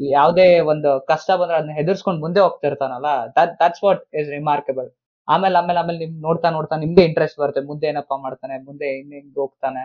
[0.00, 4.88] ಯಾವ್ದೇ ಒಂದು ಕಷ್ಟ ಬಂದ್ರೆ ಅದನ್ನ ಹೆದರ್ಸ್ಕೊಂಡ್ ಮುಂದೆ ಹೋಗ್ತಿರ್ತಾನಲ್ಲ that that's what is remarkable
[5.30, 7.60] ಆಮೇಲೆ ಆಮೇಲೆ ಆಮೇಲೆ ನಿಮ್ ನೋಡ್ತಾ ನೋಡ್ತಾ ನಿಮ್ದೇ ಇಂಟ್ರೆಸ್ಟ್ ಬರುತ್ತೆ.
[7.70, 9.84] ಮುಂದೆ ಏನಪ್ಪಾ ಮಾಡ್ತಾನೆ ಮುಂದೆ ಹೆಂಗ್ ಹೆಂಗ್ ಹೋಗ್ತಾನೆ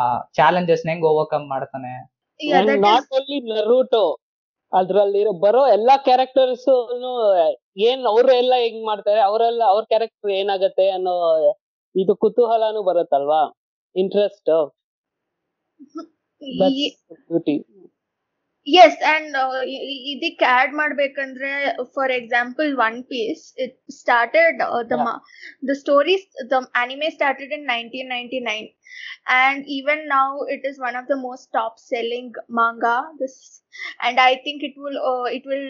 [0.00, 0.02] ಆ
[0.38, 1.92] ಚಾಲೆಂಜಸ್ ಹೆಂಗ್ ಓವರ್ಕಮ್ ಮಾಡ್ತಾನೆ.
[2.84, 4.04] ನಾಟ್ ಓನ್ಲಿ ನರೂಟೋ
[4.72, 6.68] ಅದ್ರಲ್ಲಿ ಬರೋ ಎಲ್ಲಾ ಕ್ಯಾರೆಕ್ಟರ್ಸ್
[7.88, 11.14] ಏನ್ ಅವ್ರು ಎಲ್ಲ ಹೆಂಗ್ ಮಾಡ್ತಾರೆ ಅವರೆಲ್ಲ ಅವ್ರ ಕ್ಯಾರೆಕ್ಟರ್ ಏನಾಗತ್ತೆ ಅನ್ನೋ
[11.94, 13.42] ಇದು ಕುತೂಹಲನು ಬರುತ್ತಲ್ವಾ?
[13.96, 14.50] Interest
[17.30, 17.54] beauty
[18.67, 21.51] Yes, and uh, i- i- ಇದಕ್ಕೆ ಆಡ್ ಮಾಡ್ಬೇಕಂದ್ರೆ
[21.95, 24.57] for example One Piece it started
[24.91, 25.13] the Yeah.
[25.69, 28.65] the stories the anime started in 1999
[29.37, 32.27] and even now it is one of the most top selling
[32.59, 33.37] manga this
[34.07, 35.67] and i think it will uh, it will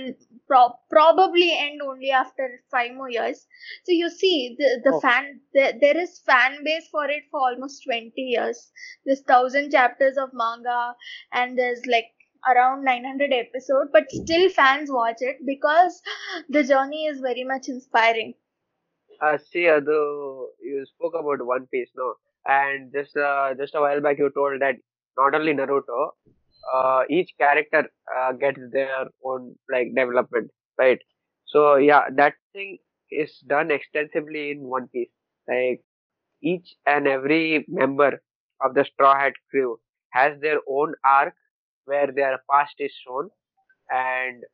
[0.49, 3.39] pro- probably end only after five more years
[3.85, 5.01] so you see the, the Oh.
[5.05, 5.23] fan
[5.55, 8.59] there, there is fan base for it for almost 20 years
[9.05, 10.81] there's thousand chapters of manga
[11.33, 12.11] and there's like
[12.48, 16.02] around 900 episode, but still fans watch it because
[16.48, 18.34] the journey is very much inspiring.
[19.20, 22.14] Uh, see, Adu, you spoke about One Piece, no?
[22.46, 24.76] And just uh, just a while back, you told that
[25.16, 26.10] not only Naruto,
[26.72, 30.98] uh, each character uh, gets their own like development, right?
[31.46, 32.78] So yeah, that thing
[33.10, 35.10] is done extensively in One Piece.
[35.48, 35.82] Like
[36.42, 38.22] each and every member
[38.60, 39.78] of the Straw Hat crew
[40.10, 41.34] has their own arc
[41.84, 43.30] where their past is shown
[43.90, 44.44] and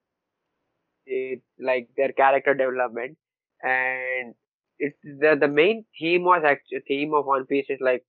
[1.06, 3.16] it's like their character development.
[3.62, 4.34] And
[4.78, 8.04] it's the the main theme was actually theme of One Piece is like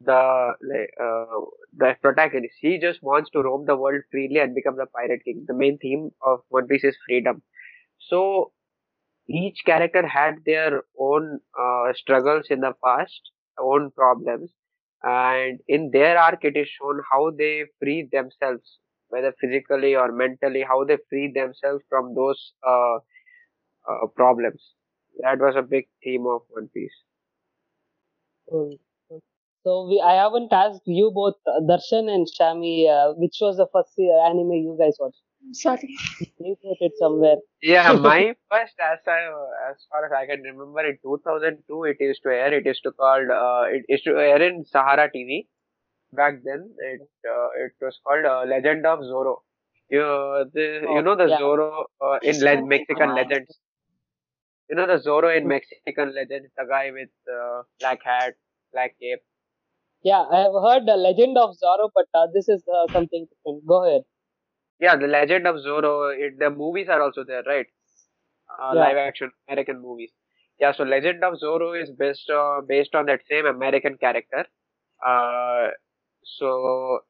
[0.00, 1.40] the like uh,
[1.76, 2.54] the protagonist.
[2.60, 5.44] He just wants to roam the world freely and become the pirate king.
[5.48, 7.42] The main theme of one piece is freedom.
[7.98, 8.52] So
[9.28, 14.50] each character had their own uh, struggles in the past own problems
[15.04, 20.62] and in their arc it is shown how they free themselves whether physically or mentally
[20.62, 22.96] how they free themselves from those uh,
[23.90, 24.62] uh, problems
[25.20, 26.98] that was a big theme of one piece
[28.48, 28.78] cool.
[29.64, 33.66] So we, I haven't asked you both, uh, Darshan and Shami, uh, which was the
[33.72, 35.22] first uh, anime you guys watched?
[35.52, 35.96] Sorry.
[36.38, 37.36] You put it somewhere.
[37.62, 39.20] Yeah, my first, as I,
[39.70, 42.52] as far as I can remember, in 2002 it used to air.
[42.52, 45.48] It used to called, uh, it used to air in Sahara TV.
[46.12, 49.36] Back then, it uh, it was called uh, Legend of Zorro.
[49.90, 50.02] You
[50.52, 51.40] the Oh, you know the yeah.
[51.40, 53.58] Zorro uh, in le- Mexican Legends.
[54.68, 58.34] You know the Zorro in Mexican Legends, the guy with uh, black hat,
[58.72, 59.20] black cape.
[60.02, 63.66] Yeah, I have heard the Legend of Zorro, but uh, this is uh, something different.
[63.66, 64.04] Go ahead.
[64.84, 65.94] Yeah, the Legend of Zorro.
[66.16, 67.66] It, the movies are also there, right?
[68.60, 68.80] Uh, Yeah.
[68.80, 70.12] Live action American movies.
[70.60, 74.46] Yeah, so Legend of Zorro is based uh, based on that same American character.
[75.06, 75.68] Uh,
[76.38, 77.00] so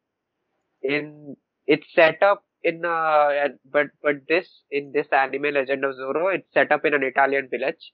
[0.82, 6.34] in it's set up in uh, but but this in this anime Legend of Zorro,
[6.34, 7.92] it's set up in an Italian village,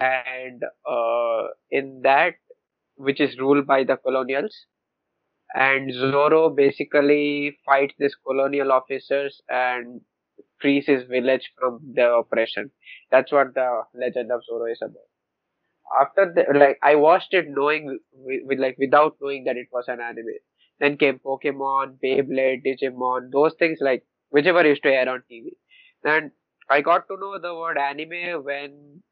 [0.00, 2.34] and uh, in that
[2.96, 4.66] which is ruled by the colonials
[5.54, 10.00] and Zorro basically fights these colonial officers and
[10.60, 12.70] frees his village from their oppression.
[13.10, 15.08] That's what the Legend of Zorro is about.
[16.00, 19.84] After the, like I watched it knowing with, with like without knowing that it was
[19.88, 20.38] an anime.
[20.80, 25.50] Then came Pokemon, Beyblade, Digimon, those things like whichever used to air on TV.
[26.04, 26.32] And
[26.70, 29.02] I got to know the word anime when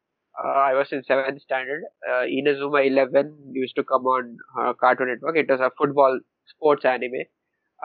[0.43, 1.83] uh, I was in seventh standard.
[2.09, 5.37] Uh, Inazuma Eleven used to come on uh, Cartoon Network.
[5.37, 7.23] It was a football sports anime.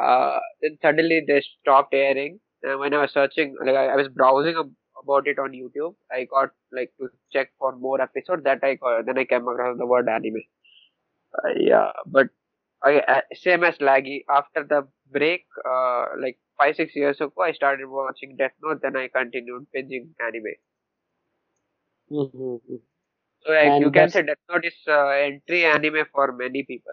[0.01, 2.41] Uh, then suddenly they stopped airing.
[2.63, 5.95] And when I was searching, like I, I was browsing ab- about it on YouTube,
[6.11, 8.45] I got like to check for more episodes.
[8.45, 10.43] That I got, then I came across the word anime.
[11.35, 12.29] Uh, yeah, but
[12.85, 14.25] I uh, same as Laggy.
[14.29, 18.81] After the break, uh, like five six years ago, I started watching Death Note.
[18.83, 20.55] Then I continued binging anime.
[22.11, 22.81] Mhm.
[23.43, 26.93] So like, you can say Death Note is uh, entry anime for many people.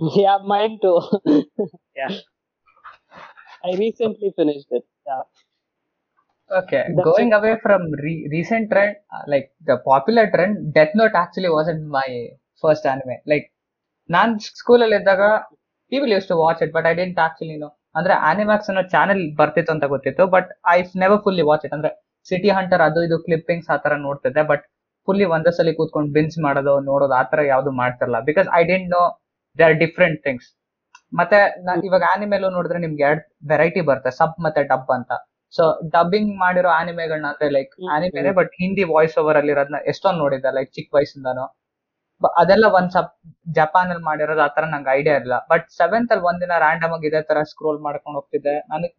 [0.00, 1.00] Yeah, mine too.
[1.96, 2.08] Yeah.
[3.64, 4.84] I recently finished it.
[5.06, 5.22] Yeah.
[6.50, 11.10] Okay, That's going away from re- recent trend, uh, like the popular trend, Death Note
[11.14, 12.08] actually wasn't my
[12.64, 13.16] first anime.
[13.26, 13.46] Like,
[14.10, 15.22] ನಾನ್ ಸ್ಕೂಲಲ್ಲಿ ಇದ್ದಾಗ
[15.92, 19.72] people use to watch it but I didn't actually know ಅಂದ್ರೆ Animax ಅನ್ನೋ channel ಬರ್ತಿತ್ತು
[19.72, 21.90] ಅಂತ ಗೊತ್ತಿತ್ತು but I never fully watch it ಅಂದ್ರೆ
[22.30, 24.64] City Hunter ಅದು ಇದು ಕ್ಲಿಪ್ಪಿಂಗ್ಸ್ ಆ ತರ ನೋಡ್ತಿದ್ದೆ ಬಟ್
[25.08, 29.02] ಫುಲ್ಲಿ ಒಂದೇ ಸಲ ಕೂತ್ಕೊಂಡು ಬಿನ್ಸ್ ಮಾಡೋದು ನೋಡೋದು ಆತರ ಯಾವ್ದು ಮಾಡ್ತಿರಲ್ಲ because I didn't know
[29.58, 30.48] they are different things
[31.12, 31.38] ಮತ್ತೆ
[31.88, 34.10] ಇವಾಗ ಆನಿಮೆಲು ನೋಡಿದ್ರೆ ನಿಮ್ಗೆ ಎರಡ್ ವೆರೈಟಿ ಬರುತ್ತೆ.
[34.18, 35.12] ಸಬ್ ಮತ್ತೆ ಡಬ್ ಅಂತ.
[35.54, 35.62] ಸೊ
[35.94, 40.50] ಡಬ್ಬಿಂಗ್ ಮಾಡಿರೋ ಆನಿಮೆಗಳನ್ನ ಅಂದ್ರೆ ಲೈಕ್ ಆನಿಮೆ ಆನಿಮೆನೆ ಬಟ್ ಹಿಂದಿ ವಾಯ್ಸ್ ಓವರ್ ಅಲ್ಲಿ ಇರೋದನ್ನ ಎಷ್ಟೊಂದು ನೋಡಿದ್ದೆ
[40.58, 41.44] ಲೈಕ್ ಚಿಕ್ಕ ವಯಸ್ಸಿಂದಾನು.
[42.40, 43.10] ಅದೆಲ್ಲ ಒಂದ್ ಸಬ್
[43.58, 47.42] ಜಪಾನ್ ಅಲ್ಲಿ ಮಾಡಿರೋದು ಆತರ ನಂಗೆ ಐಡಿಯಾ ಇಲ್ಲ ಬಟ್ ಸೆವೆಂತ್ ಅಲ್ಲಿ ಒಂದಿನ ರ್ಯಾಂಡಮ್ ಆಗಿ ಇದೇ ತರ
[47.52, 48.56] ಸ್ಕ್ರೋಲ್ ಮಾಡ್ಕೊಂಡು ಹೋಗ್ತಿದ್ದೆ.
[48.72, 48.94] ನನಗೆ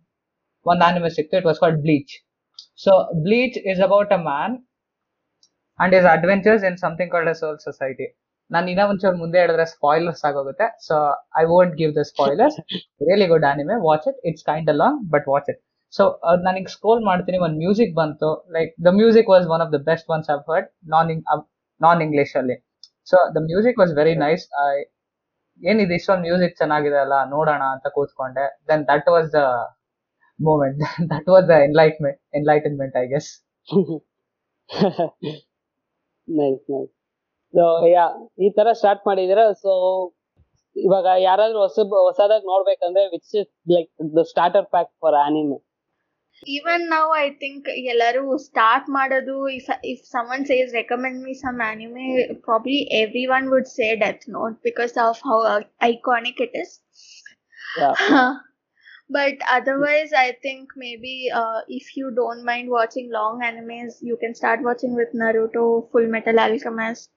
[0.65, 2.13] ಒಂದ್ ಆನಿಮೆ ಸಿಕ್ತು it was called Bleach
[2.85, 2.91] so
[3.25, 4.55] Bleach is about a man
[5.79, 8.07] and is adventures in something called a Soul Society
[8.55, 10.67] ನಾನು ಇನ್ನ ಒಂಚೂರು ಮುಂದೆ ಹೇಳಿದ್ರೆ ಸ್ಪಾಯ್ಲರ್ಸ್ ಆಗೋಗುತ್ತೆ.
[10.87, 10.95] So
[11.41, 12.57] I won't give the spoilers
[13.07, 14.85] really good anime watch it it's kind ಅಲ್ಲ
[15.15, 15.61] but watch it
[15.93, 16.03] so
[16.47, 17.37] ನನಗೆ scroll ಮಾಡ್ತೀನಿ.
[17.45, 18.29] ಒಂದು ಮ್ಯೂಸಿಕ್ ಬಂತು.
[18.55, 21.09] Like the music was one of the best ones I've heard non
[21.81, 22.57] non English ಅಲ್ಲಿ.
[23.11, 24.45] So the music was very nice
[25.61, 28.45] ಏನಿದೆ ಇಷ್ಟೊಂದು music ಚೆನ್ನಾಗಿದೆ ಅಲ್ಲ ನೋಡೋಣ ಅಂತ ಕೂತ್ಕೊಂಡೆ.
[28.69, 29.41] Then that was the
[30.39, 30.77] moment
[31.13, 33.29] that was the enlightenment enlightenment I guess
[36.27, 36.93] nice nice
[37.89, 38.05] yeah
[38.39, 39.71] ಈ ತರ start ಮಾಡಿದೀರ so
[40.75, 45.57] ಇವಾಗ ಯಾರಾದ್ರೂ ಹೊಸ ಹೊಸದಾಗಿ ನೋಡ್ಬೇಕಂದ್ರೆ which is like the starter pack for anime
[46.47, 52.05] even ನಾವು ಐ ಥಿಂಕ್ ಎಲ್ಲರೂ ಸ್ಟಾರ್ಟ್ ಮಾಡೋದು if if someone says recommend me some anime
[52.45, 55.39] probably every one would say Death Note because of how
[55.85, 56.75] iconic it is
[59.09, 64.35] but otherwise i think maybe uh, if you don't mind watching long animes you can
[64.35, 67.09] start watching with naruto full metal alchemist.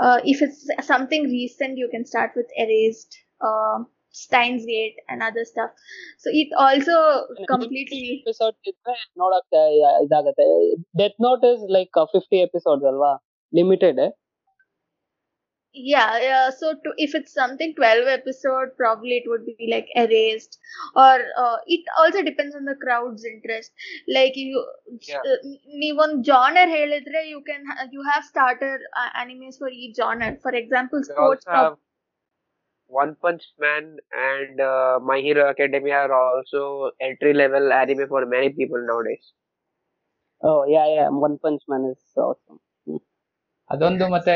[0.00, 3.78] Uh, if it's something recent you can start with erased uh,
[4.10, 5.70] steins gate and other stuff.
[6.18, 8.54] So it also completely episode
[10.98, 13.18] death note is like uh, 50 episodes alwa
[13.52, 14.10] limited eh?
[15.74, 20.58] yeah, yeah so to, if it's something 12 episode probably it would be like erased
[20.94, 23.72] or uh, it also depends on the crowd's interest
[24.08, 24.64] like you
[25.08, 25.18] yeah.
[25.18, 31.02] uh, genre helidre you can you have starter uh, animes for each genre for example
[31.02, 31.76] sports pro-
[32.86, 38.50] one Punch Man and uh, My Hero Academia are also entry level anime for many
[38.50, 39.32] people nowadays.
[40.42, 41.08] Oh yeah, yeah.
[41.08, 42.60] One Punch Man is awesome.
[43.70, 44.34] ಅದೊಂದು ಮತ್ತೆ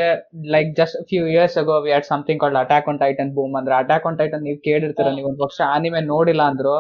[0.55, 4.07] like just few years ago we had something called Attack on Titan boom ಅಂದ್ರೆ Attack
[4.09, 6.77] on Titan ನೀವು ಕೇಳಿರ್ತೀರ ನೀವು ಒಂದು ವರ್ಷ anime ನೋಡಿಲ್ಲ ಅಂದ್ರು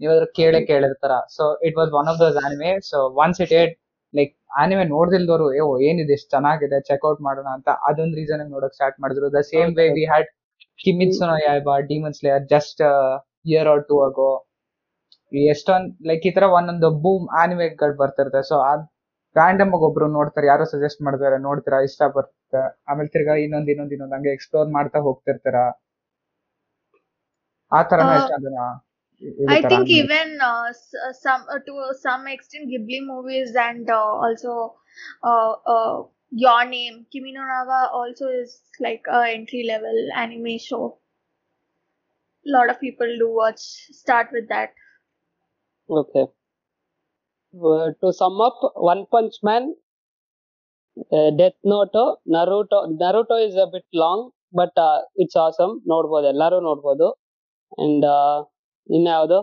[0.00, 1.14] ನೀವು ಅದ್ರ ಕೇಳೇ ಕೇಳಿರ್ತಾರ.
[1.36, 3.74] So it was one of those anime so once it ate
[4.14, 4.32] like
[4.62, 9.26] anime ನೋಡ್ದಿಲ್ದವ್ರು ಏ ಏನಿದೆ ಇಷ್ಟು ಚೆನ್ನಾಗಿದೆ ಚೆಕ್ಔಟ್ ಮಾಡೋಣ ಅಂತ ಅದೊಂದು ರೀಸನ್ ನೋಡಕ್ ಸ್ಟಾರ್ಟ್ ಮಾಡಿದ್ರು.
[9.36, 10.28] The same way we had
[10.80, 12.80] Kimetsu no Yaiba demon slayer just
[13.50, 14.30] year or two ago
[15.52, 18.42] ಎಷ್ಟೊಂದ್ ಲೈಕ್ ಈ ತರ ಒಂದೊಂದು ಬೂಮ್ ಆನಿಮೆಗಳು ಬರ್ತಿರುತ್ತೆ.
[18.50, 18.84] ಸೊ ಅದ್
[19.35, 24.15] ರ್ಯಾಂಡಮ್ ಆಗಿ ಒಬ್ರು ನೋಡ್ತಾರೆ ಯಾರೋ ಸಜೆಸ್ಟ್ ಮಾಡ್ತಾರೆ ನೋಡ್ತೀರಾ ಇಷ್ಟ ಬರುತ್ತೆ ಆಮೇಲೆ ತಿರ್ಗಾ ಇನ್ನೊಂದ್ ಇನ್ನೊಂದ್ ಇನ್ನೊಂದ್
[24.17, 25.57] ಹಂಗೆ ಎಕ್ಸ್ಪ್ಲೋರ್ ಮಾಡ್ತಾ ಹೋಗ್ತಿರ್ತಾರ
[27.71, 28.63] ಆ ತರನ Uh, ಎಷ್ಟ ಅದನ್ನ
[29.47, 34.11] I think even uh, s- uh, some uh, to some extent Ghibli movies and uh,
[34.25, 34.53] also
[35.23, 35.93] uh, uh,
[36.43, 40.83] Your Name Kimi no Nawa also is like a entry level anime show.
[42.45, 43.61] lot of people do watch
[43.93, 44.73] start with that.
[45.89, 46.25] Okay.
[47.54, 49.74] Uh, to sum up, One Punch Man,
[51.12, 51.92] uh, Death Note,
[52.26, 52.96] Naruto.
[52.96, 55.72] Naruto is a bit long, but uh, it's awesome.
[55.92, 57.08] ನೋಡ್ಬೋದು ಎಲ್ಲರೂ ನೋಡ್ಬೋದು
[57.84, 58.06] and
[58.88, 59.38] ಇನ್ಯಾವುದು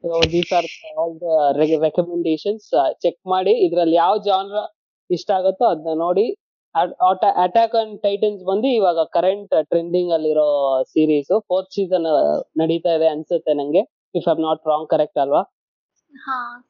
[0.02, 0.66] so these are
[1.00, 3.52] all the recommendations check ಮಾಡಿ.
[3.52, 4.78] ಇದ್ರಲ್ಲಿ ಯಾವ genre
[5.12, 6.36] ಇಷ್ಟ ಆಗುತ್ತೋ ಅದನ್ನ ನೋಡಿ.
[7.36, 13.80] ಅಟ್ಯಾಕ್ ಅಂಡ್ ಟೈಟನ್ಸ್ ಬಂದು ಇವಾಗ ಕರೆಂಟ್ ಟ್ರೆಂಡಿಂಗ್ ಅಲ್ಲಿರೋ ಸೀರೀಸ್ ಫೋರ್ತ್ ಸೀಸನ್ ನಡೀತಾ ಇದೆ ಅನ್ಸುತ್ತೆ ನಂಗೆ.
[14.16, 15.52] If I'm not wrong correct ಅಲ್ವಾ?
[16.16, 16.66] Huh.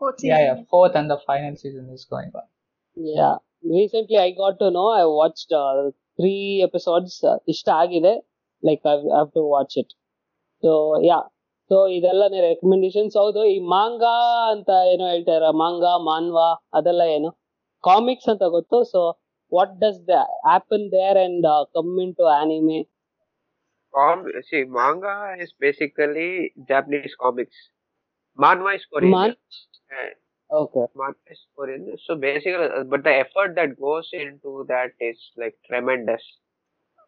[0.00, 0.56] Fourth season.
[0.56, 2.51] Is- fourth and the final season is going on
[2.96, 3.30] yeah
[3.74, 5.54] recently I got to know I watched
[6.16, 8.14] three episodes ಇಷ್ಟ ಆಗಿದೆ.
[8.62, 9.92] Like I have to watch it
[10.62, 10.72] so
[11.04, 11.18] yeah
[11.70, 13.44] so ಇದೆಲ್ಲ recommendations ಹೌದು.
[13.44, 14.16] ಈ manga
[14.50, 17.30] ಅಂತ ಏನೋ ಹೇಳ್ತಾರ manga ಮಾನ್ವಾ ಅದೆಲ್ಲ ಏನು?
[17.84, 18.84] ಕಾಮಿಕ್ಸ್ ಅಂತ ಗೊತ್ತು.
[18.84, 19.00] So
[19.52, 20.16] what does the
[20.50, 22.80] happen there and come into anime
[24.48, 26.28] see manga is basically
[26.70, 27.56] japanese comics.
[28.38, 29.10] Manhwa is korean.
[29.10, 29.36] Man-
[30.52, 35.18] uh, okay manhwa is so basically uh, but the effort that goes into that is
[35.42, 36.24] like tremendous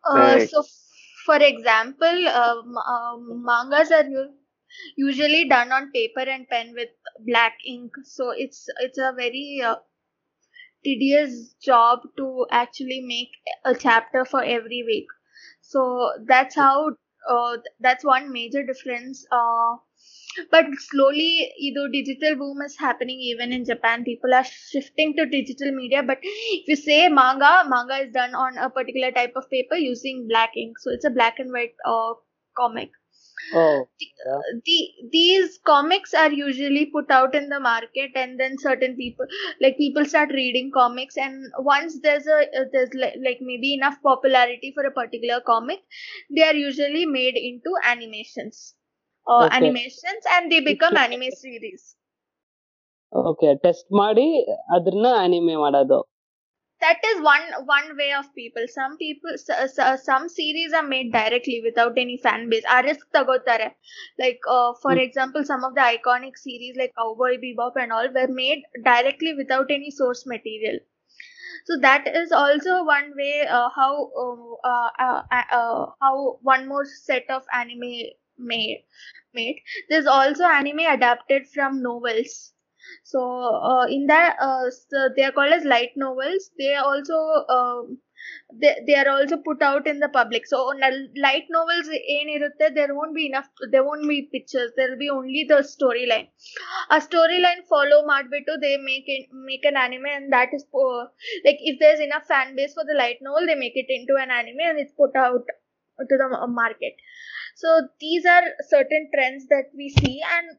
[0.04, 0.40] Uh, Right.
[0.40, 0.62] so,
[1.26, 4.34] for example, um, um, mangas are u-
[4.96, 6.90] usually done on paper and pen with
[7.26, 7.92] black ink.
[8.04, 9.76] So it's it's a very uh,
[10.84, 13.30] tedious job to actually make
[13.64, 15.06] a chapter for every week.
[15.60, 16.90] So that's how
[17.28, 19.26] uh, that's one major difference.
[20.50, 24.04] But slowly, either digital boom is happening even in Japan.
[24.04, 26.02] People are shifting to digital media.
[26.02, 30.28] But if you say manga, manga is done on a particular type of paper using
[30.28, 30.78] black ink.
[30.78, 32.14] So it's a black and white uh,
[32.56, 32.90] comic.
[33.60, 33.62] Oh
[34.00, 34.06] The,
[34.66, 34.78] the
[35.12, 39.26] these comics are usually put out in the market, and then certain people
[39.64, 43.98] like people start reading comics, and once there's a uh, there's like, like maybe enough
[44.02, 45.80] popularity for a particular comic,
[46.30, 48.74] they are usually made into animations
[49.27, 49.51] Uh, Okay.
[49.51, 51.95] animations and they become anime series.
[53.11, 54.27] Okay test ಮಾಡಿ
[54.75, 55.99] ಅದನ್ನ anime ಮಾಡೋದು
[56.81, 59.49] that is one one way of people some people s-
[59.79, 63.67] s- some series are made directly without any fan base ಆ risk ತಗೋತಾರೆ
[64.23, 65.03] like uh, for Hmm.
[65.05, 69.69] example some of the iconic series like cowboy bebop and all were made directly without
[69.77, 70.77] any source material
[71.69, 73.91] so that is also one way uh, how
[74.23, 75.21] uh, uh, uh,
[75.59, 76.13] uh, how
[76.53, 77.93] one more set of anime
[78.38, 78.84] made.
[79.34, 79.62] made.
[79.88, 82.52] There's also anime adapted from novels.
[83.04, 86.50] So uh, in that, uh, so they are called as light novels.
[86.58, 87.14] They are also
[87.48, 87.82] uh,
[88.60, 90.46] they, they are also put out in the public.
[90.46, 90.80] So on
[91.16, 93.48] light novels in Irutta, there won't be enough.
[93.70, 94.72] There won't be pictures.
[94.76, 96.28] There will be only the storyline.
[96.90, 98.60] A storyline follow Madbito.
[98.60, 101.04] They make it make an anime, and that is uh,
[101.44, 104.30] like if there's enough fan base for the light novel, they make it into an
[104.30, 105.44] anime and it's put out
[105.98, 106.94] to the market
[107.54, 110.56] so these are certain trends that we see and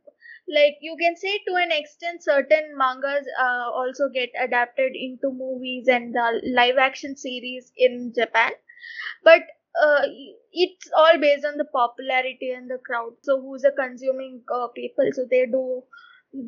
[0.55, 5.87] like you can say to an extent certain mangas uh, also get adapted into movies
[5.87, 8.51] and uh, live action series in japan.
[9.23, 9.41] But
[9.81, 10.03] uh,
[10.53, 13.13] it's all based on the popularity and the crowd.
[13.23, 15.09] So who's a consuming uh, people?
[15.13, 15.83] So they do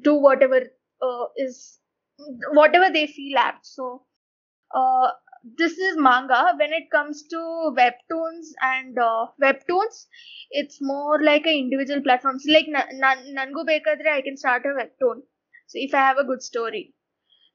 [0.01, 0.61] do whatever
[1.01, 1.79] uh, is
[2.53, 4.03] whatever they feel apt so
[4.75, 5.09] uh,
[5.57, 6.53] this is manga.
[6.59, 7.37] When it comes to
[7.77, 10.05] webtoons and uh, webtoons
[10.51, 12.45] it's more like a individual platforms.
[12.47, 15.21] Like na- nan- nangu bekadre i can start a webtoon.
[15.67, 16.93] So if i have a good story.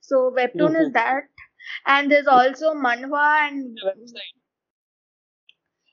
[0.01, 0.95] So webtoon is Mhm.
[0.95, 1.25] that.
[1.87, 4.35] And there's also manhwa and website.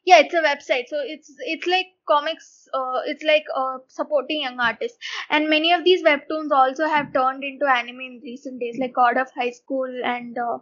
[0.06, 0.88] yeah it's a website.
[0.88, 4.98] So it's it's like comics uh, it's like uh, supporting young artists
[5.30, 9.18] and many of these webtoons also have turned into anime in recent days like god
[9.18, 10.58] of high school and uh,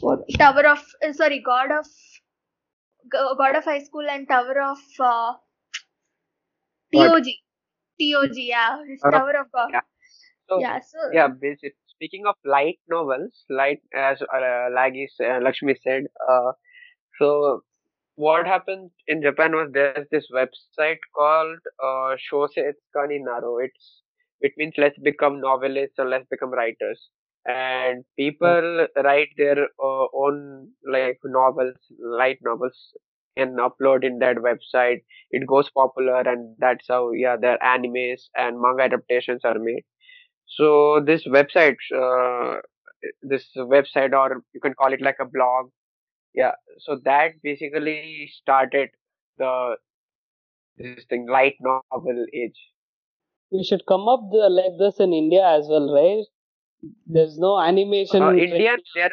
[0.00, 1.86] what, tower of uh, sorry god of
[3.38, 5.32] god of high school and tower of uh,
[6.92, 7.24] tog
[8.00, 9.80] tog yeah it's Tower of- tower of god yeah.
[10.48, 15.74] So yeah so yeah, basic, speaking of light novels, light as uh, Lagi uh, Lakshmi
[15.82, 16.04] said.
[16.28, 16.52] Uh,
[17.18, 17.62] so
[18.16, 23.58] what happened in Japan was there's this website called uh, Shosetsuka ni Naro.
[23.58, 24.02] It's
[24.40, 27.08] it means let's become novelists or let's become writers.
[27.48, 32.78] And people write their uh, own like novels, light novels,
[33.36, 35.02] and upload in that website.
[35.30, 39.84] It goes popular, and that's how yeah, their animes and manga adaptations are made.
[40.46, 42.60] So this website, uh,
[43.22, 45.70] this website, or you can call it like a blog,
[46.34, 46.52] yeah.
[46.78, 48.90] So that basically started
[49.38, 49.76] the
[50.78, 52.72] this thing light novel age.
[53.50, 56.26] We should come up the, like this in India as well, right?
[57.06, 58.22] There's no animation.
[58.22, 58.32] Uh.
[58.32, 59.10] India, there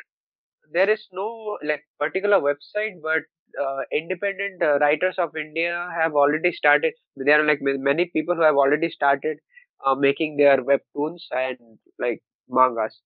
[0.71, 3.23] there is no like particular website, but
[3.61, 6.93] uh, independent uh, writers of India have already started.
[7.15, 9.39] There are like many people who have already started
[9.85, 11.57] uh, making their webtoons and
[11.99, 13.01] like mangas.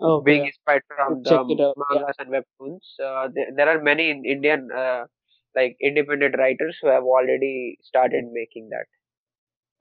[0.00, 0.24] Okay.
[0.24, 1.72] being inspired from Check the out, yeah.
[1.76, 2.84] mangas and webtoons.
[3.02, 5.04] Uh, there, there are many Indian uh,
[5.54, 8.86] like independent writers who have already started making that.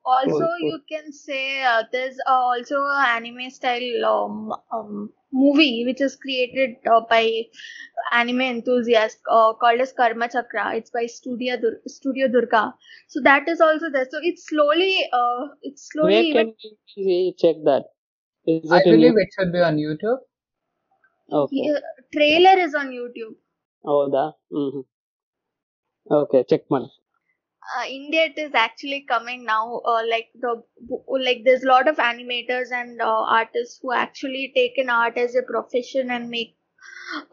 [0.06, 0.72] Also cool.
[0.72, 6.16] you can say uh, there's uh, also a anime style um, um, movie which is
[6.16, 7.24] created uh, by
[8.12, 12.74] anime enthusiasts uh, called as karma chakra it's by studio Dur- studio durga
[13.08, 17.34] so that is also there so it's slowly uh, it's slowly Where even- can we
[17.38, 17.86] check that?
[18.46, 19.18] Is I it in believe you?
[19.18, 20.20] it should be on YouTube.
[21.32, 21.74] Okay.
[21.74, 21.80] Yeah,
[22.14, 23.36] trailer is on youtube
[23.86, 24.36] Oh, that.
[24.52, 24.82] hmm
[26.10, 26.90] Okay, check man.
[27.78, 29.82] Uh, India it is actually coming now.
[29.86, 30.64] Uh, like the
[31.08, 35.36] like, there's a lot of animators and uh, artists who actually take an art as
[35.36, 36.56] a profession and make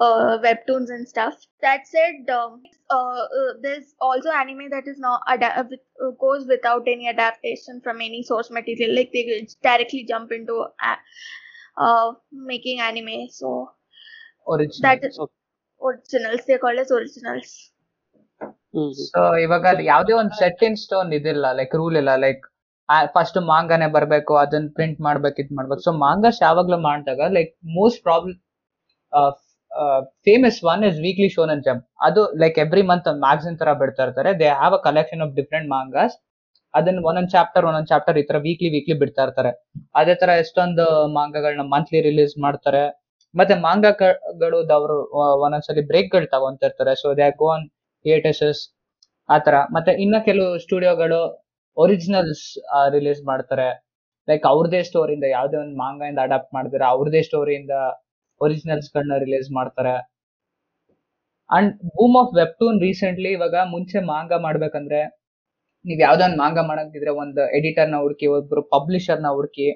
[0.01, 1.35] uh, webtoons and stuff.
[1.63, 6.11] That said, um, uh, uh, there's also anime that is not ada- uh, with, uh,
[6.21, 8.95] goes without any adaptation from any source material.
[8.97, 10.67] Like they directly jump into
[12.33, 13.29] making anime.
[13.31, 13.71] So
[14.49, 14.81] Original.
[14.83, 15.21] that is
[15.83, 16.43] originals.
[16.47, 17.72] They're called as originals.
[19.13, 22.43] So ಇವಾಗ ಯಾವ್ದೇ ಒಂದ್ set in stone ಇದಿಲ್ಲ like rule ಇಲ್ಲ like
[23.17, 25.83] first ಮಾಂಗಾನೆ ಬರ್ಬೇಕು ಅದನ್ನ print ಮಾಡ್ಬೇಕು, ಇದ್ ಮಾಡ್ಬೇಕು.
[25.87, 28.35] ಸೊ ಮಾಂಗಾಸ್ ಯಾವಾಗ್ಲೂ ಮಾಡಿದಾಗ like most probably
[30.27, 34.31] famous one is Weekly Shonen and Jump ಅದು ಲೈಕ್ ಎವ್ರಿ ಮಂತ್ ಮ್ಯಾಗಝಿನ್ ತರ ಬಿಡ್ತಾ ಇರ್ತಾರೆ.
[34.41, 36.17] They have a collection of different mangas
[36.75, 39.51] ಅದನ್ನ ಒಂದೊಂದ್ ಚಾಪ್ಟರ್ ಒಂದೊಂದ್ ಚಾಪ್ಟರ್ ಈ ತರ ವೀಕ್ಲಿ ವೀಕ್ಲಿ ಬಿಡ್ತಾ ಇರ್ತಾರೆ.
[40.01, 40.85] ಅದೇ ತರ ಎಷ್ಟೊಂದು
[41.19, 42.85] ಮಾಂಗಗಳನ್ನ ಮಂತ್ಲಿ ರಿಲೀಸ್ ಮಾಡ್ತಾರೆ.
[43.35, 44.97] ಮತ್ತೆ ಮಾಂಗಗಳು ಅವರು
[45.45, 46.95] ಒಂದೊಂದ್ಸಲಿ ಬ್ರೇಕ್ಗಳು ತಗೊಂತಿರ್ತಾರೆ.
[47.03, 47.29] ಸೊ ದೇ
[48.05, 48.63] ಹಿಯೇಟಸಸ್
[49.29, 51.21] ಆ ತರ ಮತ್ತೆ ಇನ್ನ ಕೆಲವು ಸ್ಟುಡಿಯೋಗಳು
[51.77, 52.45] ಒರಿಜಿನಲ್ಸ್
[52.95, 53.69] ರಿಲೀಸ್ ಮಾಡ್ತಾರೆ.
[54.29, 57.75] ಲೈಕ್ ಅವ್ರದೇ ಸ್ಟೋರಿಯಿಂದ ಯಾವ್ದೇ ಒಂದು ಮಾಂಗ ಇಂದ ಅಡಾಪ್ಟ್ ಮಾಡಿದ್ರೆ, ಅವ್ರದೇ ಸ್ಟೋರಿಯಿಂದ
[58.41, 59.95] ಒರಿಜಿನಲ್ಸ್ ಗಳನ್ನ ರಿಲೀಸ್ ಮಾಡ್ತಾರೆ.
[61.51, 65.01] And boom of webtoon recently ಇವಾಗ ಮುಂಚೆ ಮಾಂಗ ಮಾಡ್ಬೇಕಂದ್ರೆ
[65.85, 69.69] ನೀವ್ ಯಾವ್ದೋ ಒಂದು ಮಾಂಗ ಮಾಡಂಗಿದ್ರೆ ಒಂದು ಎಡಿಟರ್ನ ಹುಡುಕಿ, ಒಬ್ರು ಪಬ್ಲಿಷರ್ನ ಹುಡುಕಿ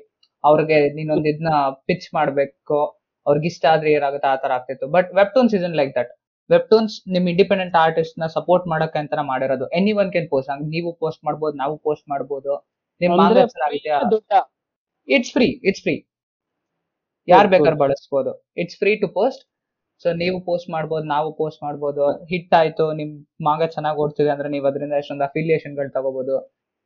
[0.45, 1.53] ಅವ್ರಿಗೆ ನೀನೊಂದ್ ಇದನ್ನ
[1.89, 2.79] ಪಿಚ್ ಮಾಡ್ಬೇಕು,
[3.27, 4.87] ಅವ್ರಿಗೆ ಇಷ್ಟ ಆದ್ರೆ ಏನಾಗುತ್ತೆ ಆ ತರ ಆಗ್ತಿತ್ತು.
[4.97, 6.12] But webtoon season like that
[6.51, 9.66] webtoons ನಿಮ್ ಇಂಡಿಪೆಂಡೆಂಟ್ ಆರ್ಟಿಸ್ಟ್ನ ಸಪೋರ್ಟ್ ಮಾಡಕ್ಕೆ ಅಂತ ಮಾಡಿರೋದು.
[9.78, 12.53] ಎನಿ ಒನ್ ಕೆನ್ ಪೋಸ್ಟ್ ಹಂಗ್ ನೀವು ಪೋಸ್ಟ್ ಮಾಡ್ಬೋದು ನಾವು ಪೋಸ್ಟ್ ಮಾಡ್ಬೋದು.
[15.09, 15.97] ಇಟ್ಸ್ ಫ್ರೀ ಇಟ್ಸ್ ಫ್ರೀ
[17.28, 18.32] ಯಾರ್ ಬೇಕಾದ್ರೆ ಬಳಸ್ಬೋದು.
[18.62, 19.42] It's free to post
[20.03, 22.05] so ನೀವು ಪೋಸ್ಟ್ ಮಾಡ್ಬೋದು ನಾವು ಪೋಸ್ಟ್ ಮಾಡ್ಬೋದು.
[22.30, 23.12] ಹಿಟ್ ಆಯ್ತು ನಿಮ್
[23.49, 26.36] ಮಾಂಗ ಚೆನ್ನಾಗಿ ಓಡ್ತಿದೆ ಅಂದ್ರೆ ನೀವು ಅದರಿಂದ ಎಷ್ಟೊಂದು ಅಫಿಲಿಯೇಷನ್ಗಳು ತಗೋಬಹುದು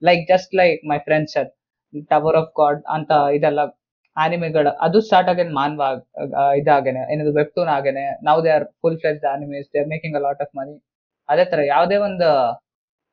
[0.03, 1.37] like just like my friends
[2.13, 3.61] tower of god ಅಂತ ಇದೆಲ್ಲ
[4.17, 4.71] ಆನಿಮೆಗಳು.
[4.87, 5.83] ಅದು ಸ್ಟಾರ್ಟ್ ಆಗೇನೆ ಮಾನ್ವ
[6.61, 7.03] ಇದಾಗೇನೆ.
[7.13, 8.05] ಏನದು ವೆಬ್ಟೂನ್ ಆಗೇನೆ.
[8.29, 10.75] ನಾವು they are full fledged animes they are making a lot of money
[11.29, 12.29] ಅದೇ ತರ ಯಾವುದೇ ಒಂದು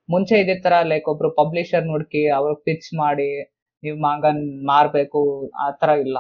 [0.09, 3.29] ಮುಂಚೆ ಇದೇ ತರ ಲೈಕ್ ಒಬ್ರು ಪಬ್ಲಿಷರ್ ನೋಡ್ಕಿ, ಅವ್ರು ಪಿಚ್ ಮಾಡಿ,
[3.83, 4.41] ನೀವು ಮಾಂಗನ್
[4.71, 5.21] ಮಾರ್ಬೇಕು,
[5.63, 6.17] ಆ ತರ ಇಲ್ಲ.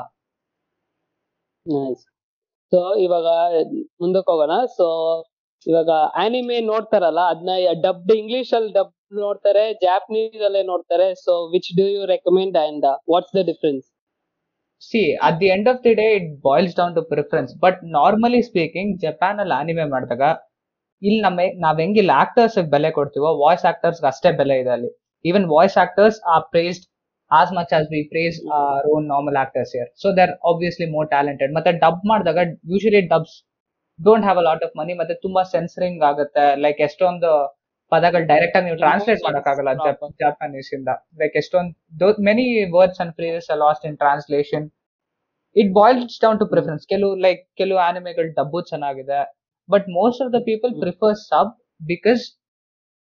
[2.71, 3.27] ಸೊ ಇವಾಗ
[4.01, 4.55] ಮುಂದಕ್ಕೆ ಹೋಗೋಣ.
[4.77, 4.87] ಸೊ
[5.65, 5.91] ಇವಾಗ
[6.23, 7.51] ಆನಿಮೆ ನೋಡ್ತಾರಲ್ಲ ಅದನ್ನ
[7.85, 8.93] ಡಬ್ ಇಂಗ್ಲಿಷ್ ಅಲ್ಲಿ ಡಬ್
[9.25, 11.07] ನೋಡ್ತಾರೆ ಜಾಪನೀಸ್ ಅಲ್ಲೇ ನೋಡ್ತಾರೆ.
[11.25, 13.85] So which do you recommend and what's the difference
[14.81, 18.91] see at the end of the day it boils down to preference but normally speaking
[19.03, 20.23] Japan ಅಲ್ಲಿ anime ಮಾಡಿದಾಗ,
[21.01, 24.91] ಇಲ್ಲಿ ನಮ್ಮ, ನಾವ್ ಹೆಂಗಿಲ್ಲ ಆಕ್ಟರ್ಸ್ ಬೆಲೆ ಕೊಡ್ತೀವೋ ವಾಯ್ಸ್ ಆಕ್ಟರ್ಸ್ ಅಷ್ಟೇ ಬೆಲೆ ಇದೆ ಅಲ್ಲಿ.
[25.25, 26.85] Even voice actors are praised
[27.31, 31.51] as much as we praise our own normal actors here so they're obviously more talented
[31.57, 32.39] ಮತ್ತೆ ಡಬ್ ಮಾಡಿದಾಗ
[32.73, 33.35] usually dubs
[33.99, 36.45] don't have a lot of money ಮತ್ತೆ ತುಂಬಾ censoring ಆಗುತ್ತೆ.
[36.65, 37.31] Like ಎಷ್ಟೊಂದು
[37.91, 39.73] ಪದಗಳು direct ಆಗಿ ನೀವು translate ಮಾಡೋಕ್ಕಾಗಲ್ಲ
[40.23, 44.65] ಜಪಾನೀಸ್ ಇಂದ ಲೈಕ್ ಎಷ್ಟೊಂದು many words and phrases lost in translation
[45.55, 49.21] it boils down to preference ಕೆಲವು ಲೈಕ್ ಕೆಲವು ಆನಿಮೆಗಳು ಡಬ್ಬು ಚೆನ್ನಾಗಿದೆ.
[49.69, 51.53] But most of the people prefer sub
[51.91, 52.23] because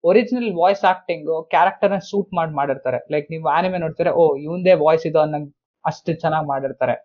[0.03, 2.99] original voice acting ಕ್ಯಾರೆಕ್ಟರ್ನ suit ಮಾಡಿ ಮಾಡಿರ್ತಾರೆ.
[3.13, 5.39] ಲೈಕ್ ನೀವು ಆನಿಮೆ ನೋಡ್ತಾರೆ ಓ ಇವಂದೇ ವಾಯ್ಸ್ ಇದು ಅನ್ನ
[5.86, 6.95] ಅಷ್ಟು ಚೆನ್ನಾಗಿ ಮಾಡಿರ್ತಾರೆ.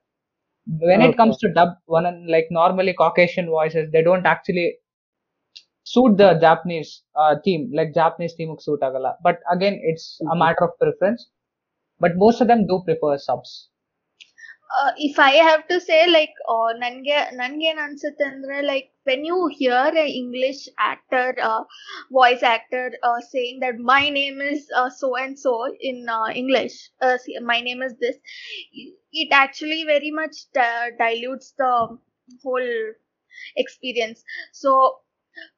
[0.89, 4.67] When it comes to dub one like normally Caucasian voices they don't actually
[5.94, 6.92] suit the Japanese
[7.46, 10.40] theme like Japanese theme suit ಆಗಲ್ಲ but again it's a Mhm.
[10.44, 11.24] Matter of preference
[12.02, 13.54] but most of dum do prefer subs
[14.80, 19.48] uh, if I have to say, like, uh, ನನಗೆ ನನ್ಗೇನ್ ಅನ್ಸುತ್ತೆ ಅಂದ್ರೆ like when you
[19.60, 20.60] hear a English
[20.92, 21.62] actor, uh,
[22.20, 25.54] voice actor, uh, saying that my name is uh, so and so
[25.90, 28.18] in uh, English, uh, see, my name is this,
[29.14, 30.12] it actually very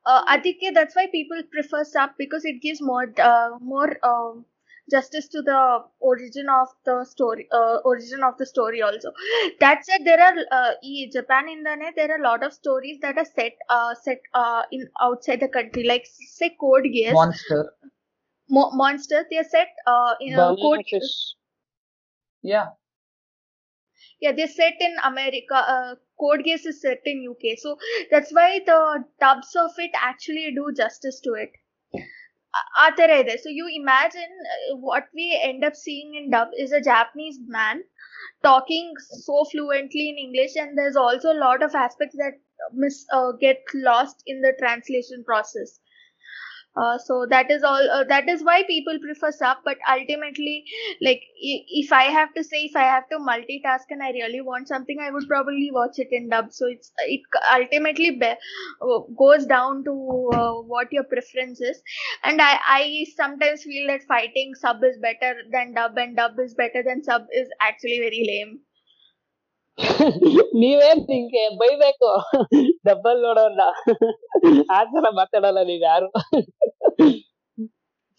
[0.07, 4.45] uh, Aditya, that's why people prefer sub because it gives more uh, more um,
[4.91, 7.47] justice to the origin of the story.
[7.53, 9.13] Uh, origin of the story also.
[9.61, 10.73] That said, there are uh,
[11.13, 11.95] Japan in the net.
[11.97, 15.49] There are a lot of stories that are set uh, set uh, in outside the
[15.49, 17.15] country, like say Code Geass.
[17.15, 17.73] Monster.
[18.51, 18.71] Mo-
[19.31, 20.81] They are set uh, in a uh, Code.
[22.43, 22.71] Yeah,
[24.21, 27.77] yeah they're set in america uh, Code Geass is set in uk so
[28.11, 31.53] that's why the dubs of it actually do justice to it.
[33.41, 34.31] So you imagine
[34.73, 37.83] uh, what we end up seeing in dub is a japanese man
[38.43, 43.07] talking so fluently in english and there's also a lot of aspects that uh, miss
[43.41, 45.79] get lost in the translation process
[46.77, 50.65] uh, so that is all uh, that is why people prefer sub but ultimately
[51.07, 54.69] like if i have to say if i have to multitask and i really want
[54.69, 56.53] something i would probably watch it in dub.
[56.53, 57.21] So it's it
[57.53, 58.35] ultimately be-
[58.83, 61.83] uh, goes down to uh, what your preference is.
[62.23, 66.55] And i i sometimes feel that fighting sub is better than dub and dub is
[66.55, 68.61] better than sub is actually very lame
[70.63, 72.11] ನೀವೇನ್ ನಿಂಗೆ ಬೈಬೇಕು.
[72.89, 73.63] Double ನೋಡೋಣ.
[74.77, 76.09] ಆ ತರ ಮಾತಾಡಲ್ಲ ನೀವ್ ಯಾರು.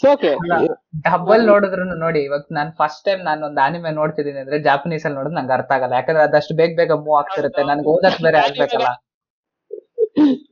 [0.04, 0.68] Double
[1.08, 5.36] double ನೋಡಿದ್ರು ನೋಡಿ ಇವಾಗ ನಾನು ಫಸ್ಟ್ ಟೈಮ್ ನಾನು ಒಂದು ಆನಿಮೆ ನೋಡ್ತಿದ್ದೀನಿ ಅಂದ್ರೆ ಜಾಪನೀಸ್ ಅಲ್ಲಿ ನೋಡೋದು
[5.36, 5.94] ನಂಗೆ ಅರ್ಥ ಆಗಲ್ಲ.
[5.94, 7.64] ಯಾಕಂದ್ರೆ ಅದಷ್ಟು ಬೇಗ ಬೇಗ ಮೂವ್ ಆಗ್ತಿರುತ್ತೆ.
[7.64, 8.90] ನನ್ಗೆ ಓದಕ್ ಬೇರೆ ಆಗ್ಬೇಕಲ್ಲ.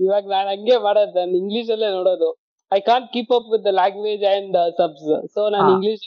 [0.05, 1.13] ಇವಾಗ ನಾನ್ ಹಂಗೆ ಮಾಡೋದು.
[1.19, 2.29] ನಾನು ಇಂಗ್ಲಿಷ್ ಅಲ್ಲೇ ನೋಡೋದು.
[2.71, 5.69] I can't keep up with the language and subs so ನಾನು.
[5.75, 6.03] ಇಂಗ್ಲಿಷ್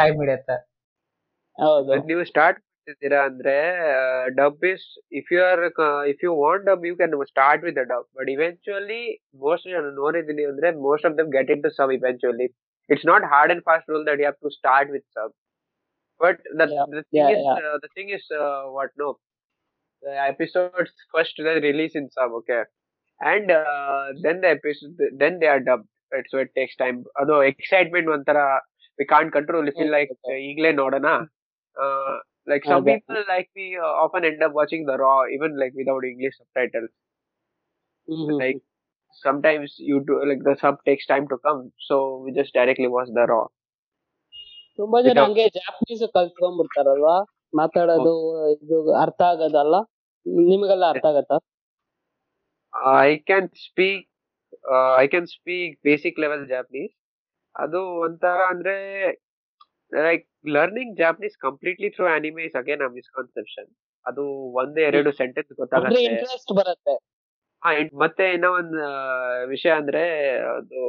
[0.00, 0.56] ಟೈಮ್ ಹಿಡಿಯುತ್ತೆ.
[1.58, 1.92] ಹೌದು.
[2.10, 3.55] ನೀವು ಸ್ಟಾರ್ಟ್ ಮಾಡ್ತಿದ್ದೀರಾ ಅಂದ್ರೆ
[4.39, 4.85] dub is
[5.19, 5.61] if you are
[6.11, 9.01] if you want dub you can start with the dub but ಇವೆಂಚುಯಲಿ
[9.45, 12.47] most ನಾನು ನೋಡಿದ್ದೀನಿ ಅಂದ್ರೆ most of them get in to sub ಇವೆಂಚುಯಲಿ
[12.89, 15.33] it's not hard and fast rule that you have to start with sub
[16.21, 19.07] but the Yeah, the yeah, thing is uh, the thing is uh, what no
[20.03, 22.61] the episodes first they release in sub okay
[23.21, 27.35] and uh, then the episode then they are dubbed right so it takes time ಅದು
[27.51, 28.39] excitement ಒಂಥರ
[28.99, 30.37] we can't control we feel like Okay.
[30.49, 31.07] ಈಗಲೇ ನೋಡೋಣ
[31.75, 32.13] uh,
[32.48, 32.94] like some Okay.
[32.94, 36.92] people like me uh, often end up watching the raw even like without english subtitles
[38.42, 38.60] like
[39.22, 43.12] sometimes you do like the sub takes time to come so we just directly watch
[43.20, 43.44] the raw
[44.78, 47.14] ತುಂಬಾ ಜನ ಹಂಗೆ Japanese ಕಲ್ತ್ಕೊಂಡ್ಬಿಡ್ತಾರಲ್ವಾ
[47.52, 48.12] ಮಾತಾಡೋದು
[48.52, 49.76] ಇದು ಅರ್ಥ ಆಗೋದಲ್ಲ
[50.50, 51.36] ನಿಮಗೆಲ್ಲ ಅರ್ಥ ಆಗತ್ತಾ
[53.02, 54.06] I can speak
[55.00, 56.94] I can speak basic level Japanese
[57.56, 58.76] ಅದು ಒಂಥರ ಅಂದ್ರೆ
[59.92, 63.68] like learning Japanese completely through anime is again a misconception
[64.06, 64.22] ಅದು
[64.52, 65.94] ಒಂದೇ ಎರಡು ಸೆಂಟೆನ್ಸ್ ಗೊತ್ತಾಗುತ್ತೆ.
[65.94, 66.94] ಗೊತ್ತಾಗತ್ತೆ ಇಂಟ್ರೆಸ್ಟ್ ಬರುತ್ತೆ.
[67.62, 68.76] ಹಾ, ಮತ್ತೆ ಇನ್ನೊ ಒಂದ್
[69.46, 70.02] ವಿಷಯ ಅಂದ್ರೆ
[70.52, 70.80] ಅದು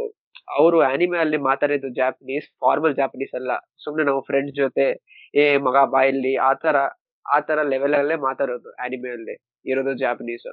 [0.57, 3.51] ಅವರು ಆನಿಮೆ ಅಲ್ಲಿ ಮಾತಾಡಿದ್ದು ಜಾಪನೀಸ್ ಫಾರ್ಮಲ್ ಜಾಪನೀಸ್ ಅಲ್ಲ.
[3.83, 4.87] ಸುಮ್ನೆ ನಾವು ಫ್ರೆಂಡ್ಸ್ ಜೊತೆ
[5.33, 6.37] ಏ ಮಗ ಬಾ ಇಲ್ಲಿ.
[6.49, 6.77] ಆತರ
[7.25, 9.35] ಆತರ ತರ ಲೆವೆಲ್ ಅಲ್ಲೇ ಮಾತಾಡೋದು ಆನಿಮೆ ಅಲ್ಲಿ
[9.65, 10.45] ಇರೋದು ಜಾಪನೀಸ್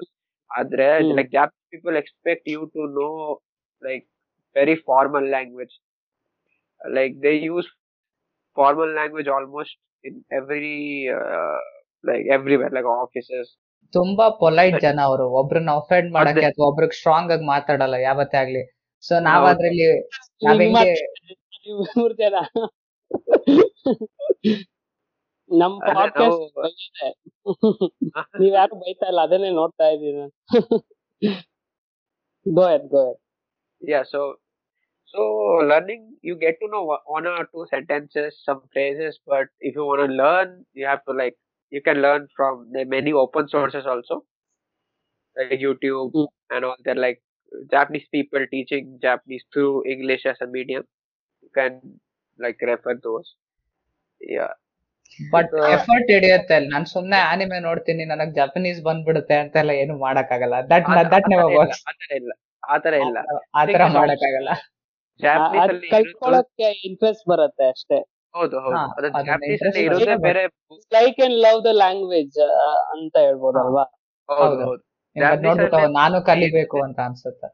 [0.50, 0.86] ಆದ್ರೆ.
[1.16, 3.08] Like Jap people expect you to know
[3.82, 4.04] like
[4.56, 5.74] very formal language
[6.80, 7.70] like they use
[8.58, 10.78] formal language almost in every
[11.18, 11.56] uh,
[12.04, 13.46] like everywhere like offices.
[13.92, 15.30] ತುಂಬಾ ಪೊಲೈಟ್ ಜನ ಅವರು.
[15.30, 18.62] ಒಬ್ರನ್ನ ಅಫೆಂಡ್ ಮಾಡಕ್ಕೆ ಅಥವಾ ಒಬ್ರಿಗೆ ಸ್ಟ್ರಾಂಗ್ ಆಗಿ ಮಾತಾಡಲ್ಲ ಯಾವತ್ತೇ ಆಗ್ಲಿ.
[19.08, 19.86] ಸೊ ನಾವ್ ಅದ್ರಲ್ಲಿ
[25.58, 26.58] ನಮ್ ಪಾಡ್ಕಾಸ್ಟ್
[28.40, 30.24] ನೀವ್ ಯಾರು ಬೈತಾ ಇಲ್ಲ ಅದನ್ನೇ ನೋಡ್ತಾ ಇದ್ದೀನಿ
[32.54, 33.04] go go
[33.88, 34.18] yeah so
[35.15, 35.23] so so
[35.63, 39.85] learning you get to know one one or two sentences some phrases but if you
[39.85, 41.35] want to learn you have to like
[41.71, 44.17] you can learn from the many open sources also
[45.35, 46.29] like youtube Mm.
[46.49, 47.19] and all that like
[47.71, 50.83] japanese people teaching japanese through english as a medium
[51.43, 51.73] you can
[52.39, 53.29] like refer those
[54.21, 54.51] yeah
[55.31, 60.57] but Uh, effort ಹಿಡಿಯುತ್ತೆ ಅಲ್ಲಿ ನಾನ್ ಸುಮ್ನೆ anime ನೋಡ್ತೀನಿ ನನಗ್ Japanese ಬಂದ್ಬಿಡುತ್ತೆ ಅಂತೆಲ್ಲ ಏನು ಮಾಡಕ್ಕಾಗಲ್ಲ
[60.69, 62.31] that ಆ- ದಟ್ ಆ ನೆವರ್ ಥರ ಇಲ್ಲ, ವರ್ಕ್ಸ್ ಆ ಥರ ಇಲ್ಲ
[62.63, 63.17] ಆ ಥರ ಇಲ್ಲ
[63.61, 64.51] ಆತರ Thing is ಮಾಡಕ್ಕಾಗಲ್ಲ
[65.20, 67.98] ಕಲ್ತ್ಕೊಳಕ್ಕೆ ಇಂಟ್ರೆಸ್ಟ್ ಬರುತ್ತೆ ಅಷ್ಟೇ.
[68.34, 68.78] ಹೌದು ಹೌದು.
[69.26, 70.42] ಜಾಪನೀಸ್ ಅಲ್ಲಿ ಇರೋದೇ ಬೇರೆ
[70.92, 72.38] like and love the language
[72.94, 73.84] ಅಂತ ಹೇಳ್ಬೋದಲ್ವಾ?
[74.28, 74.82] ಹೌದು ಹೌದು.
[76.00, 77.48] ನಾನು ಕಲಿಬೇಕು ಅಂತ ಅನ್ಸುತ್ತೆ.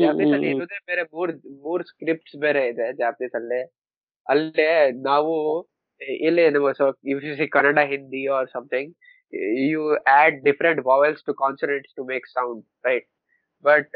[0.00, 1.32] ಜಾಪನೀಸ್ ಅಲ್ಲಿ ಇರೋದೇ ಬೇರೆ ಮೂರ್
[1.66, 3.60] ಮೂರ್ ಸ್ಕ್ರಿಪ್ಟ್ಸ್ ಬೇರೆ ಇದೆ ಜಾಪನೀಸ್ ಅಲ್ಲಿ.
[4.26, 4.70] ಅಲ್ಲೇ
[5.02, 5.34] ನಾವು
[6.20, 6.42] ಇಲ್ಲಿ
[7.38, 8.90] see Kannada Hindi or something
[9.70, 9.82] you
[10.20, 13.08] add different vowels to consonants to make sound right
[13.64, 13.90] but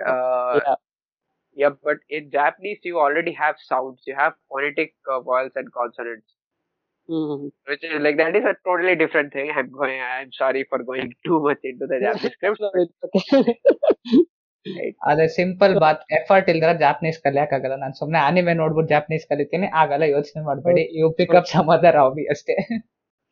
[1.58, 1.70] Yeah.
[1.70, 6.30] yeah but in japanese you already have sounds you have phonetic uh, vowels and consonants
[7.10, 10.80] hmm which is like that is a totally different thing i'm going i'm sorry for
[10.84, 12.62] going too much into the japanese scripts
[15.10, 20.06] ಅದೇ simple Baat effort ಇಲ್ದ್ರ Japanese ಕಲಿಯಕ್ ಆಗಲ್ಲ ನಾನ್ ಸುಮ್ನೆ anime ನೋಡ್ಬಿಟ್ಟು Japanese ಕಲಿತೀನಿ ಆಗಲ್ಲ
[20.16, 22.56] ಯೋಚನೆ ಮಾಡ್ಬೇಡಿ you pick up some other hobby ಅಷ್ಟೇ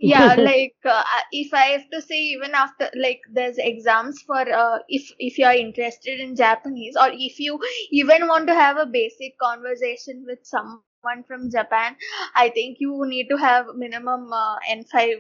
[0.03, 4.79] yeah like uh, if i have to say even after like there's exams for uh,
[4.89, 7.59] if if you are interested in japanese or if you
[7.93, 11.71] even want to have a basic conversation with someone from japan
[12.13, 15.17] i think you need to have minimum uh, n5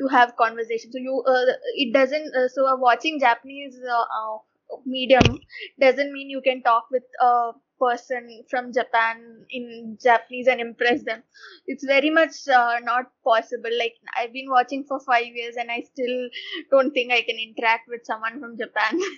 [0.00, 0.92] to have conversation.
[0.92, 1.44] So you uh,
[1.76, 4.38] it doesn't uh, so uh, watching japanese uh, uh,
[4.86, 5.38] medium
[5.80, 11.22] doesn't mean you can talk with a person from japan in japanese and impress them.
[11.66, 13.70] It's very much uh, not possible.
[13.78, 16.28] Like i've been watching for 5 years and i still
[16.70, 19.00] don't think i can interact with someone from japan.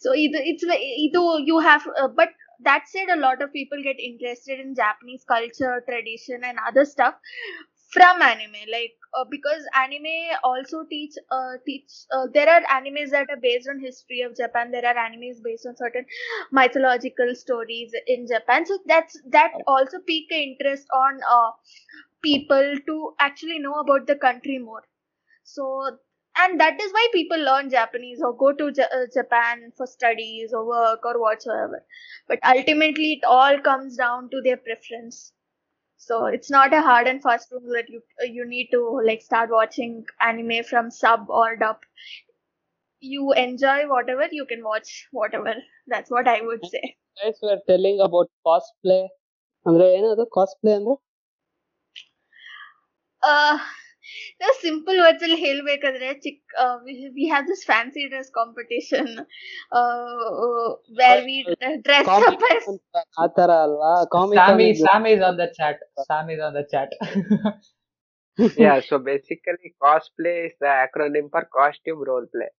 [0.00, 2.30] So either it's either you have uh, but
[2.64, 7.14] that said a lot of people get interested in japanese culture tradition and other stuff
[7.92, 8.64] from anime.
[8.72, 13.68] Like uh, because anime also teach uh, teach uh, there are animes that are based
[13.68, 14.70] on history of japan.
[14.70, 16.06] There are animes based on certain
[16.52, 18.66] mythological stories in japan.
[18.66, 21.50] So that's that also pique interest on uh,
[22.22, 24.82] people to actually know about the country more.
[25.44, 25.98] So
[26.38, 30.52] and that is why people learn japanese or go to Ja- uh, japan for studies
[30.54, 31.84] or work or whatsoever.
[32.28, 35.32] But ultimately it all comes down to their preference
[35.99, 39.21] so it's not a hard and fast rule that you uh, you need to like
[39.21, 41.77] start watching anime from sub or dub
[43.01, 45.53] you enjoy whatever you can watch whatever
[45.87, 46.83] that's what i would say
[47.23, 49.03] guys were telling about cosplay
[49.65, 50.95] ಅಂದ್ರೆ ಏನದು ಕಾಸ್ಪ್ಲೇ ಅಂದ್ರೆ
[53.23, 53.55] uh
[54.41, 59.07] the simple words ಅಲ್ಲಿ ಹೇಳ್ಬೇಕಾದ್ರೆ ಚಿಕ್ uh, we, we have this fancy dress competition
[59.79, 60.67] uh,
[60.99, 61.37] where we
[61.87, 62.65] dress up as
[63.23, 66.93] ಆ ತರ ಅಲ್ವಾ ಸಾಮಿ comic Sami is on the chat Sami is on the chat
[68.63, 72.49] yeah so basically cosplay is the acronym for costume role play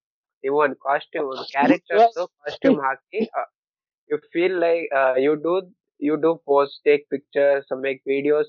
[0.45, 2.15] you want costume character Yes.
[2.45, 3.47] costume haki uh,
[4.11, 5.55] you feel like uh, you do
[6.01, 8.49] you do post take pictures or make videos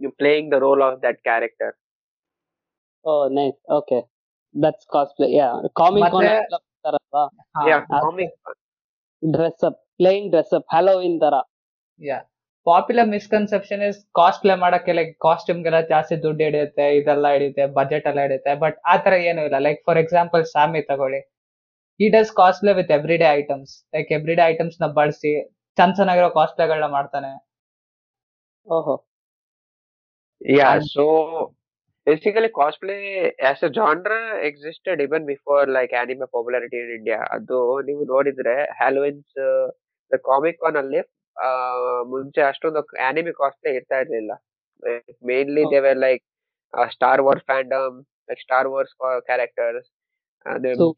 [0.00, 1.70] you playing the role of that character
[3.05, 3.99] oh nice okay
[4.55, 5.47] that's cosplay yeah
[5.81, 6.29] comic con
[6.85, 7.23] ತಾರಲ್ವಾ
[7.67, 8.01] yeah Ah.
[9.23, 11.35] Dress up plain dress up Halloween ತರ.
[12.01, 12.17] Yeah
[12.67, 13.99] popular misconception is
[14.43, 18.95] cosplay ಮಾಡಕ್ಕೆ like ಕಾಸ್ಟ್ಯೂಮ್ ಗೆಲ್ಲ ಜಾಸ್ತಿ ದುಡ್ಡು ಹಿಡಿಯುತ್ತೆ ಇದೆಲ್ಲ ಹಿಡಿಯುತ್ತೆ budget ಎಲ್ಲ ಹಿಡಿಯುತ್ತೆ ಬಟ್ ಆ
[19.05, 19.59] ತರ ಏನೂ ಇಲ್ಲ.
[19.67, 21.21] ಲೈಕ್ ಫಾರ್ ಎಕ್ಸಾಂಪಲ್ ಸಾಮಿ ತಗೊಳ್ಳಿ.
[21.99, 22.31] ಈ does
[22.63, 25.31] cosplay with every day items like every day ಐಟಮ್ಸ್ನ ಬಳಸಿ
[25.77, 27.31] ಚಂದ ಚೆನ್ನಾಗಿರೋ ಕಾಸ್ಟ್ ಪ್ಲೇಗಳನ್ನ ಮಾಡ್ತಾನೆ.
[28.67, 28.95] ಓಹೋ.
[30.41, 31.05] Yeah so
[32.07, 32.99] basically cosplay
[33.49, 34.17] as a genre
[34.49, 37.19] existed even before like anime popularity in India.
[37.35, 39.33] ಅದು ನೀವು ನೋಡಿದ್ರೆ ಹ್ಯಾಲೋವಿನ್ಸ್
[40.27, 41.01] ಕಾಮಿಕ್ ಆನ್ ಅಲ್ಲಿ
[42.13, 44.31] ಮುಂಚೆ ಅಷ್ಟೊಂದು ಆನಿಮಿ ಕಾಸ್ಟ್ಲಿ ಇರ್ತಾ ಇರಲಿಲ್ಲ.
[45.29, 46.23] Mainly they were like
[46.93, 47.97] Star War fandom
[48.29, 48.93] like Star Wars
[49.29, 49.87] characters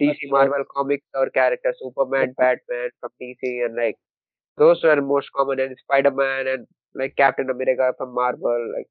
[0.01, 1.75] DC Marvel comics hour character
[2.13, 2.33] Superman
[2.71, 3.97] Batman from DC and like
[4.57, 5.75] those are most common and
[6.21, 8.89] Spiderman and like Captain America from Marvel like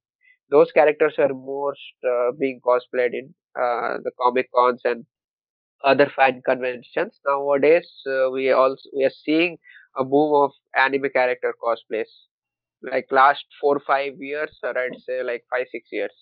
[0.51, 5.05] those characters were most uh, being cosplayed in uh, the comic cons and
[5.83, 7.19] other fan conventions.
[7.25, 9.57] Nowadays, uh, we also we are seeing
[9.97, 12.11] a boom of anime character cosplays.
[12.83, 16.13] Like last four five years, or I'd say like five six years.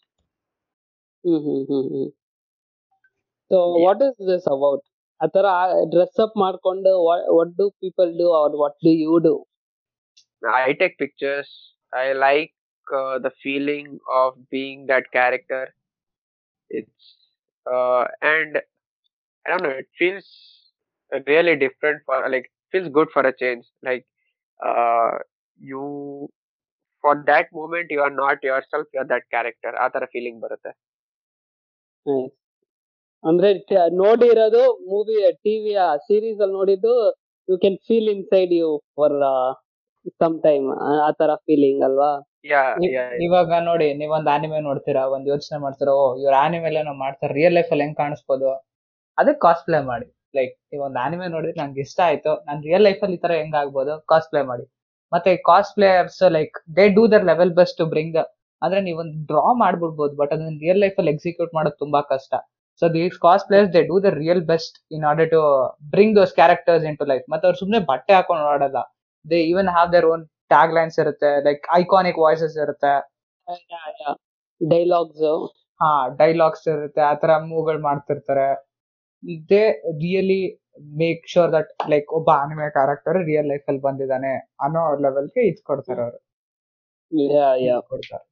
[1.24, 2.10] Hmm
[3.52, 3.84] so Yeah.
[3.86, 4.84] What is this about
[5.24, 5.48] ಆ ತರ
[5.94, 6.92] dress up ಮಾಡ್ಕೊಂಡು
[7.38, 9.36] what do people do or what do you do
[10.44, 11.50] I take pictures.
[11.94, 12.52] I like
[12.88, 15.74] uh, the feeling of being that character.
[16.70, 17.18] It's
[17.66, 18.58] uh, and
[19.46, 19.70] I don't know.
[19.72, 20.28] It feels
[21.28, 23.66] really different for like feels good for a change.
[23.84, 24.06] Like
[24.60, 25.12] uh,
[25.60, 26.30] you
[27.04, 28.88] for that moment you are not yourself.
[28.94, 29.74] You are that character.
[29.84, 30.72] ಆ ತರ feeling ಬರುತ್ತೆ.
[33.24, 34.62] ಅಂದ್ರೆ ಟ- ನೋಡಿರೋದು
[34.92, 35.16] movie
[35.46, 36.94] ಟಿವಿಯ series ಅಲ್ಲಿ ನೋಡಿದ್ದು
[37.48, 39.16] you can feel inside you for
[40.22, 40.66] some time
[41.08, 42.12] ಆ ತರ ಫೀಲಿಂಗ್ ಅಲ್ವಾ
[43.25, 47.71] ಇವಾಗ ನೋಡಿ ನೀವೊಂದು ಆನಿಮೆ ನೋಡ್ತೀರಾ ಒಂದ್ ಯೋಚನೆ ಮಾಡ್ತೀರಾ ಓ ಇವ್ರ ಆನಿಮೆ ಏನೋ ಮಾಡ್ತಾರೆ ರಿಯಲ್ ಲೈಫ್
[47.75, 48.49] ಅಲ್ಲಿ ಹೆಂಗ್ ಕಾಣಿಸ್ಬೋದು?
[49.19, 50.07] ಅದಕ್ಕೆ ಕಾಸ್ಪ್ಲೇ ಮಾಡಿ.
[50.35, 53.93] ಲೈಕ್ ನೀವೊಂದು ಆನಿಮೆ ನೋಡಿದ್ರೆ ನಂಗೆ ಇಷ್ಟ ಆಯ್ತು ನಾನ್ ರಿಯಲ್ ಲೈಫ್ ಅಲ್ಲಿ ಈ ತರ ಹೆಂಗ್ ಆಗ್ಬೋದು
[54.13, 54.65] ಕಾಸ್ಪ್ಲೇ ಮಾಡಿ.
[55.13, 58.19] ಮತ್ತೆ cosplayers like they do their level best to bring
[58.63, 62.33] ಅಂದ್ರೆ ನೀವೊಂದು ಡ್ರಾ ಮಾಡ್ಬಿಡ್ಬೋದು ಬಟ್ ಅದನ್ನ ರಿಯಲ್ ಲೈಫ್ ಅಲ್ಲಿ ಎಕ್ಸಿಕ್ಯೂಟ್ ಮಾಡೋದು ತುಂಬಾ ಕಷ್ಟ.
[62.83, 65.41] So these cosplayers they do the real best in order to
[65.93, 68.81] bring those characters into life ಮತ್ತೆ ಅವ್ರು ಸುಮ್ಮನೆ ಬಟ್ಟೆ ಹಾಕೊಂಡು ಆಡಲ್ಲ
[69.25, 72.93] they even have their own tag lines ಇರುತ್ತೆ ಲೈಕ್ ಐಕಾನಿಕ್ ವಾಯ್ಸಸ್ ಇರುತ್ತೆ.
[74.61, 75.27] ಡೈಲಾಗ್ಸ್
[75.81, 75.91] ಹಾ
[76.21, 78.47] ಡೈಲಾಗ್ಸ್ ಇರುತ್ತೆ ಆತರ ಮೂವ್ಗಳು ಮಾಡ್ತಿರ್ತಾರೆ.
[79.51, 79.65] They
[80.05, 80.41] really
[81.03, 84.33] make sure that like ಒಬ್ಬ ಆನಿಮೆ ಕ್ಯಾರೆಕ್ಟರ್ ರಿಯಲ್ ಲೈಫ್ ಅಲ್ಲಿ ಬಂದಿದ್ದಾನೆ
[84.67, 86.19] ಅನ್ನೋ ಲೆವೆಲ್ಗೆ ಇದು ಕೊಡ್ತಾರೆ ಅವರು.
[87.93, 88.25] ಕೊಡ್ತಾರೆ.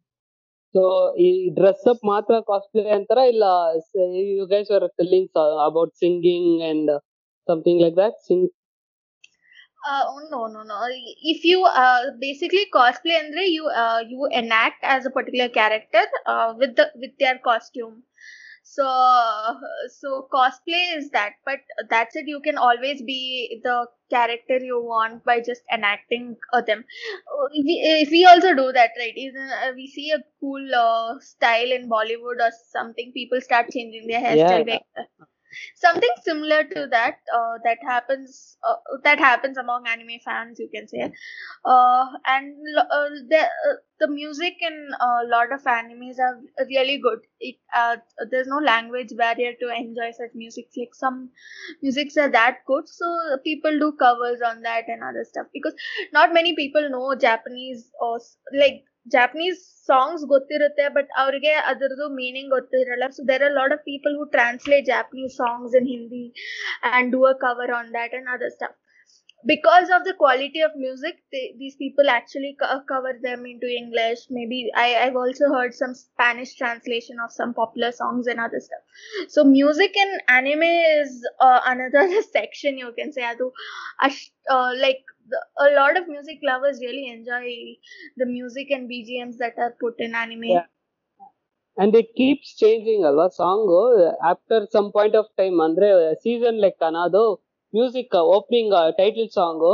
[0.75, 0.83] ಸೊ
[1.25, 3.45] ಈ ಡ್ರೆಸ್ ಅಪ್ ಮಾತ್ರ ಕಾಸ್ಟ್ಲಿ ಅಂತಾರ ಇಲ್ಲ
[4.39, 5.29] you guys are telling
[5.67, 6.91] about singing and
[7.49, 8.47] something like that sing
[9.87, 10.80] Uh, oh, no, no, no.
[11.22, 16.55] If you uh, basically cosplay, andre you uh, you enact as a particular character uh,
[16.59, 18.03] with the with their costume.
[18.64, 18.85] So
[19.89, 21.61] so cosplay is that, but
[21.91, 22.26] that's it.
[22.26, 26.85] You can always be the character you want by just enacting uh, them.
[27.32, 29.16] Uh, We, if we also do that, right?
[29.16, 34.07] Even uh, we see a cool uh, style in Bollywood or something, people start changing
[34.09, 34.66] their hairstyle.
[34.66, 34.78] Yeah.
[35.77, 40.89] Something similar to that uh, that happens uh, that happens among anime fans you can
[40.89, 41.13] say.
[41.65, 47.21] Uh, and uh, the uh, the music in a lot of animes are really good.
[47.41, 47.97] It uh,
[48.31, 50.67] there's no language barrier to enjoy such music.
[50.77, 51.31] Like some
[51.83, 53.07] musics are that good so
[53.45, 55.47] people do covers on that and other stuff.
[55.53, 55.75] Because
[56.13, 58.19] not many people know japanese or
[58.59, 58.85] like
[59.16, 64.26] Japanese songs ಗೊತ್ತಿರುತ್ತೆ but ಅವ್ರಿಗೆ ಅದರದ್ದು meaning ಗೊತ್ತಿರಲ್ಲ so there are lot of people who
[64.38, 66.26] translate Japanese songs in Hindi
[66.92, 68.76] and do a cover on that and other stuff
[69.46, 74.20] because of the quality of music they, these people actually co- cover them into english
[74.30, 78.84] maybe I, i've also heard some spanish translation of some popular songs and other stuff
[79.30, 83.48] so music in anime is uh, another section you can say adu
[84.02, 87.48] ash- uh, like the, a lot of music lovers really enjoy
[88.18, 90.68] the music and bgms that are put in anime Yeah.
[91.78, 93.70] And it keeps changing ಅಲ್ವಾ song
[94.32, 95.88] after some point of time ಅಂದ್ರೆ
[96.24, 97.22] season ಲೆಕ್ಕ ಅದು
[97.74, 99.66] music opening title song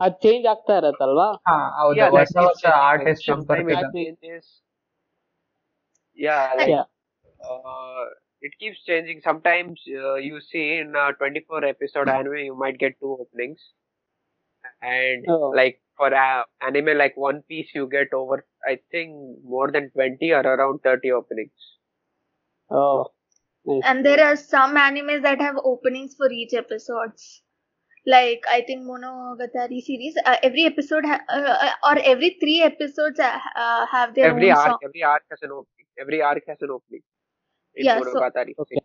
[0.00, 2.82] ಅದ್ change ಆಗ್ತಾ ಇರತ್ತಲ್ವಾ ಹಾ ಹೌದು Yeah, ಹೊಸ that ಹೊಸ is changing.
[2.88, 4.46] Artist Like, sometime it changes.
[6.18, 6.84] Yeah, like Yeah.
[7.40, 8.04] uh,
[8.42, 9.20] it keeps changing.
[9.20, 13.60] Sometimes uh, you see in a 24 episode anime, you might get two openings,
[14.83, 15.49] and Oh.
[15.55, 20.31] like for a- anime like One Piece, you get over I think more than 20
[20.33, 21.51] or around 30 openings.
[22.69, 23.11] Oh.
[23.83, 27.41] and there are some animes that have openings for each episodes
[28.13, 33.19] like i think monogatari series uh, every episode ha- uh, uh, or every three episodes
[33.19, 35.87] uh, uh, have their every own arc, song every arc has an opening.
[35.99, 37.03] Every arc has an opening.
[37.75, 38.55] In Yeah, so- Monogatari.
[38.59, 38.77] Okay.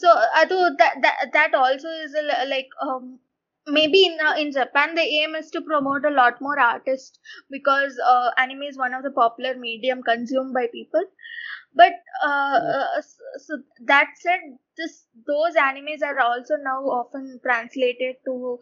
[0.00, 0.08] so
[0.40, 3.18] adu that, that that also is a, like um
[3.66, 7.18] maybe in uh, in japan the aim is to promote a lot more artists
[7.50, 11.02] because uh, anime is one of the popular medium consumed by people.
[11.74, 11.92] But
[12.24, 13.02] uh, uh,
[13.38, 14.40] so that said
[14.78, 18.58] this those animes are also now often translated to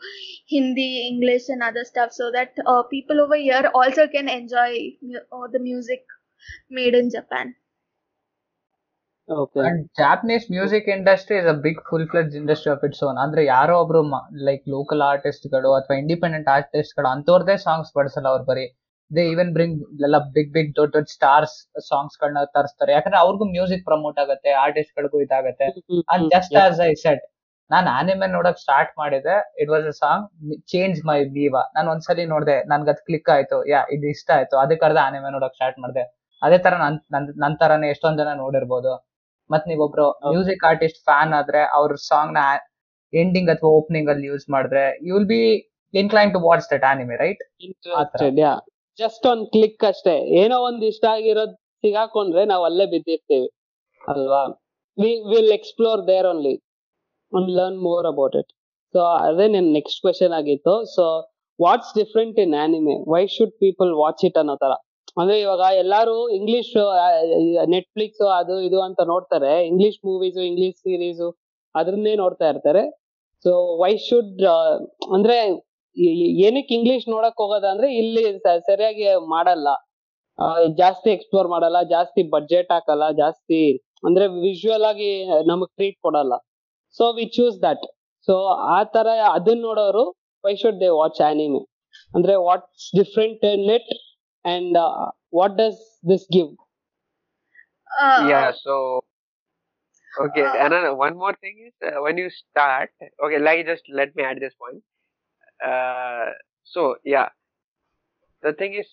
[0.49, 4.71] hindi english and other stuff so that uh, people over here also can enjoy
[5.03, 6.05] mu- uh, the music
[6.71, 7.55] made in japan
[9.31, 13.43] okay and Japanese music industry is a big full fledged industry of its own ಅಂದ್ರೆ
[13.47, 14.01] ಯಾರೋ ಒಬ್ರು
[14.49, 18.66] like local ಆರ್ಟಿಸ್ಟ್ಗಳು ಅಥವಾ independent ಆರ್ಟಿಸ್ಟ್ಗಳು ಅಂತವ್ರದೇ songs ಬಡಿಸಲ್ಲ ಅವ್ರು ಬರೀ.
[19.11, 21.55] They even bring ಎಲ್ಲ big big ದೊಡ್ಡ ದೊಡ್ಡ ಸ್ಟಾರ್ಸ್
[21.89, 22.93] ಸಾಂಗ್ಸ್ ಗಳನ್ನ ತರಿಸ್ತಾರೆ.
[22.93, 25.66] ಯಾಕಂದ್ರೆ ಅವ್ರಿಗೂ ಮ್ಯೂಸಿಕ್ ಪ್ರಮೋಟ್ ಆಗುತ್ತೆ ಆರ್ಟಿಸ್ಟ್ ಗಳಿಗೂ ಇದಾಗುತ್ತೆ
[26.14, 27.24] and just as I said
[27.70, 29.35] non anime ನೋಡಕ್ ಸ್ಟಾರ್ಟ್ ಮಾಡಿದೆ.
[29.62, 30.24] It was a song
[30.66, 33.59] change my ಬೀವ ನಾನು ಒಂದ್ಸಲಿ ನೋಡಿದೆ ನನ್ಗೆ ಅದು ಕ್ಲಿಕ್ ಆಯ್ತು.
[33.68, 34.57] ಯಾ ಇದು ಇಷ್ಟ ಆಯ್ತು.
[34.59, 36.05] ಅದಕ್ಕೆ ಅರ್ಧ ಆನಿಮೆ ನೋಡಕ್ ಸ್ಟಾರ್ಟ್ ಮಾಡಿದೆ.
[36.43, 36.97] ಅದೇ ತರ ನನ್
[37.39, 38.93] ನನ್- ತರಾನೇ ಎಷ್ಟೊಂದ್ ಜನ ನೋಡಿರ್ಬೋದು.
[39.51, 42.43] ಮತ್ ನೀವೊಬ್ರು ಒಬ್ರು ಮ್ಯೂಸಿಕ್ ಆರ್ಟಿಸ್ಟ್ ಫ್ಯಾನ್ ಆದ್ರೆ ಅವ್ರ ಸಾಂಗ್ನ
[43.13, 45.43] ಎಂಡಿಂಗ್ ಅಥವಾ ಓಪನಿಂಗ್ ಅಲ್ಲಿ ಯೂಸ್ ಮಾಡಿದ್ರೆ you will be
[45.95, 47.43] incline to watch that anime right
[48.99, 50.15] just ಒಂದ್ ಕ್ಲಿಕ್ ಅಷ್ಟೇ.
[50.41, 53.49] ಏನೋ ಒಂದ್ ಇಷ್ಟ ಆಗಿರೋದ್ ಸಿಗಾಕೊಂಡ್ರೆ ನಾವ್ ಅಲ್ಲೇ ಬಿದ್ದಿರ್ತೀವಿ.
[54.01, 54.41] ಅಲ್ವಾ?
[54.99, 56.55] We will explore there only
[57.33, 58.51] and learn more about it
[58.95, 60.75] so ಅದೇ ನನ್ ನೆಕ್ಸ್ಟ್ ಕ್ವೆಶನ್ ಆಗಿತ್ತು.
[60.95, 61.05] So
[61.59, 64.73] what's different in anime why should people watch it ಅನ್ನೋ ತರ?
[65.19, 66.73] ಅಂದ್ರೆ ಇವಾಗ ಎಲ್ಲಾರು ಇಂಗ್ಲಿಷ್
[67.75, 69.53] ನೆಟ್ಫ್ಲಿಕ್ಸ್ ಅದು ಇದು ಅಂತ ನೋಡ್ತಾರೆ.
[69.71, 71.25] ಇಂಗ್ಲಿಷ್ ಮೂವೀಸ್ ಇಂಗ್ಲಿಷ್ ಸೀರೀಸ್
[71.75, 72.83] ಅದ್ರನ್ನೇ ನೋಡ್ತಾ ಇರ್ತಾರೆ.
[73.45, 73.53] ಸೊ
[73.83, 74.43] ವೈ ಶುಡ್
[75.17, 75.37] ಅಂದ್ರೆ
[76.47, 78.25] ಏನಕ್ಕೆ ಇಂಗ್ಲಿಷ್ ನೋಡಕ್ ಹೋಗೋದಂದ್ರೆ ಇಲ್ಲಿ
[78.69, 79.69] ಸರಿಯಾಗಿ ಮಾಡಲ್ಲ.
[80.81, 83.61] ಜಾಸ್ತಿ ಎಕ್ಸ್ಪ್ಲೋರ್ ಮಾಡಲ್ಲ, ಜಾಸ್ತಿ ಬಡ್ಜೆಟ್ ಹಾಕಲ್ಲ, ಜಾಸ್ತಿ
[84.09, 85.11] ಅಂದ್ರೆ ವಿಜುವಲ್ ಆಗಿ
[85.51, 86.35] ನಮಗ್ ಟ್ರೀಟ್ ಕೊಡಲ್ಲ.
[86.99, 87.85] So we choose that
[88.29, 88.35] so
[88.77, 90.05] ಆ ತರ ಅದನ್ನ ನೋಡೋರು
[90.45, 91.61] why should they watch anime
[92.17, 93.65] ಅಂದ್ರೆ what's different in
[94.45, 96.49] and uh, what does this give?
[98.01, 99.01] Uh, yeah so
[100.20, 102.91] okay uh, another one more thing is uh, when you start
[103.24, 104.82] okay like just let me add this point.
[105.64, 106.30] Uh,
[106.64, 107.28] so yeah.
[108.43, 108.86] The thing is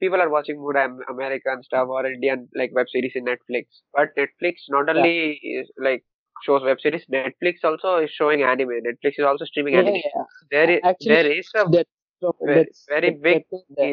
[0.00, 3.66] people are watching more american stuff or indian like web series in netflix.
[3.92, 5.60] But netflix not only yeah.
[5.60, 6.04] is like
[6.42, 8.80] shows web series netflix also is showing anime.
[8.86, 9.96] Netflix is also streaming yeah, anime.
[9.96, 10.22] yeah.
[10.50, 11.86] there is Actually, there is a that,
[12.20, 13.44] so very, very big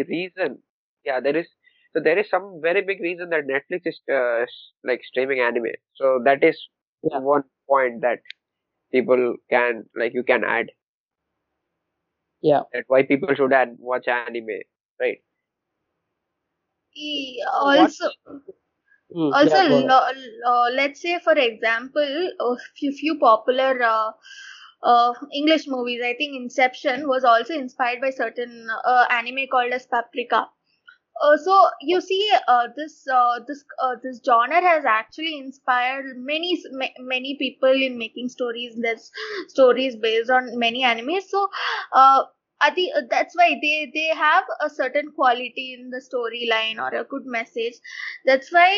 [0.07, 0.59] reason
[1.05, 1.47] yeah there is
[1.93, 4.45] so there is some very big reason that netflix is uh,
[4.83, 5.73] like streaming anime.
[5.95, 6.69] So that is
[7.03, 7.19] Yeah.
[7.19, 8.19] one point that
[8.91, 10.67] people can like you can add.
[12.41, 12.63] Yeah.
[12.73, 14.47] that why people should add watch anime
[14.99, 15.13] right?
[16.95, 18.09] E- also
[19.15, 20.07] Mm, also yeah, go lo-
[20.45, 24.11] uh, let's say for example a few, few popular uh,
[24.83, 26.01] uh, english movies.
[26.03, 30.47] I think inception was also inspired by certain uh, anime called as paprika
[31.21, 36.61] uh, so you see uh, this uh, this uh, this genre has actually inspired many
[36.71, 39.11] ma- many people in making stories there's
[39.47, 41.23] stories based on many animes.
[41.29, 41.47] So
[41.93, 42.23] uh,
[42.95, 47.25] uh, that's why they they have a certain quality in the storyline or a good
[47.25, 47.73] message.
[48.25, 48.71] That's why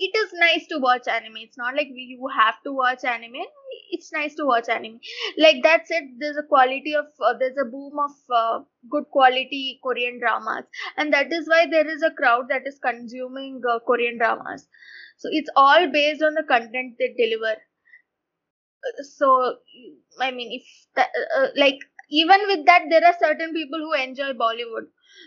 [0.00, 1.36] it is nice to watch anime.
[1.38, 3.44] It's not like you have to watch anime.
[3.92, 5.00] It's nice to watch anime.
[5.38, 9.80] Like that said there's a quality of uh, there's a boom of uh, good quality
[9.82, 10.64] korean dramas.
[10.96, 14.66] And that is why there is a crowd that is consuming uh, korean dramas.
[15.18, 17.56] So it's all based on the content they deliver.
[19.18, 19.56] So
[20.20, 20.64] i mean if
[20.96, 21.78] that, uh, uh, like
[22.10, 24.86] even with that there are certain people who enjoy bollywood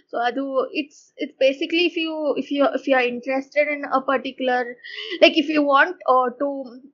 [0.10, 0.46] so adu
[0.82, 4.60] it's it's basically if you if you if you are interested in a particular
[5.22, 6.50] like if you want uh, to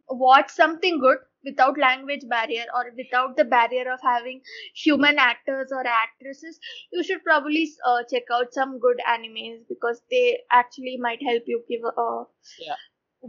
[0.09, 4.41] watch something good without language barrier or without the barrier of having
[4.75, 6.59] human actors or actresses
[6.91, 11.61] you should probably uh, check out some good animes because they actually might help you
[11.69, 12.23] give a,
[12.59, 12.75] Yeah.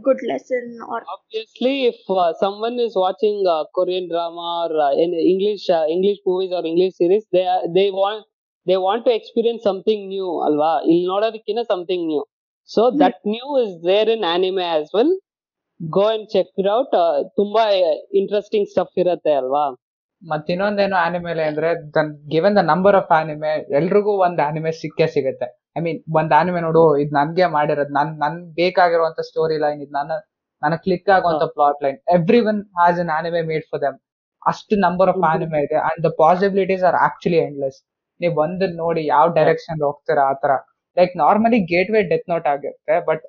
[0.03, 5.13] good lesson or obviously if uh, someone is watching uh, korean drama or uh, in
[5.31, 8.25] english uh, english movies or english series they are, they want
[8.67, 10.71] they want to experience something new ಅಲ್ವಾ?
[10.85, 12.21] ಇಲ್ಲಿ ನೋಡೋದಕ್ಕಿಂತ something new
[12.69, 15.13] so that new is there in anime as well
[15.79, 16.91] go and check check it out.
[16.93, 17.63] uh, ತುಂಬಾ
[18.19, 19.63] interesting stuff ಇರುತ್ತೆ ಅಲ್ವಾ?
[20.23, 21.69] ಮತ್ ಇನ್ನೊಂದೇನು ಆನಿಮೆಲೆ ಅಂದ್ರೆ
[22.33, 25.47] given the number of anime ಎಲ್ರಿಗೂ ಒಂದ್ ಆನಿಮೆ ಸಿಕ್ಕೇ ಸಿಗುತ್ತೆ.
[25.77, 30.11] ಐ ಮೀನ್ ಒಂದ್ ಆನಿಮೆ ನೋಡು ಇದ್ ನನ್ಗೆ ಮಾಡಿರೋದು ನನ್ ನನ್ ಬೇಕಾಗಿರುವಂತ ಸ್ಟೋರಿ ಲೈನ್ ಇದು ನನ್ನ
[30.61, 33.97] ನನ್ನ ಕ್ಲಿಕ್ ಆಗುವಂತ plot line every one has an anime made for them
[34.41, 35.23] ಅಷ್ಟು ನಂಬರ್ ಆಫ್.
[35.31, 37.79] ಆನಿಮೆ ಇದೆ and the possibilities are actually endless
[38.21, 40.53] ನೀವ್ ಬಂದ್ ನೋಡಿ ಯಾವ ಡೈರೆಕ್ಷನ್ ಹೋಗ್ತೀರಾ ಆತರ
[40.97, 41.59] like normally
[41.95, 43.23] gateway Death Note ಆಗಿರುತ್ತೆ ಬಟ್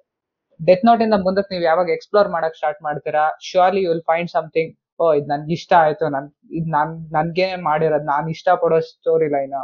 [0.61, 4.73] ಡೆತ್ ನೋಟ್ ಇಂದ ಮುಂದಕ್ಕೆ ನೀವು ಯಾವಾಗ ಎಕ್ಸ್ಪ್ಲೋರ್ ಮಾಡಕ್ ಸ್ಟಾರ್ಟ್ ಮಾಡ್ತೀರಾ surely you will find something
[5.01, 6.27] oh ಇದು ನನ್ಗೆ ಇಷ್ಟ ಆಯ್ತು ನನ್
[6.59, 9.55] ಇದ್ ನನ್ ನನ್ಗೆ ಮಾಡಿರೋದು ನಾನ್ ಇಷ್ಟ ಪಡೋ story line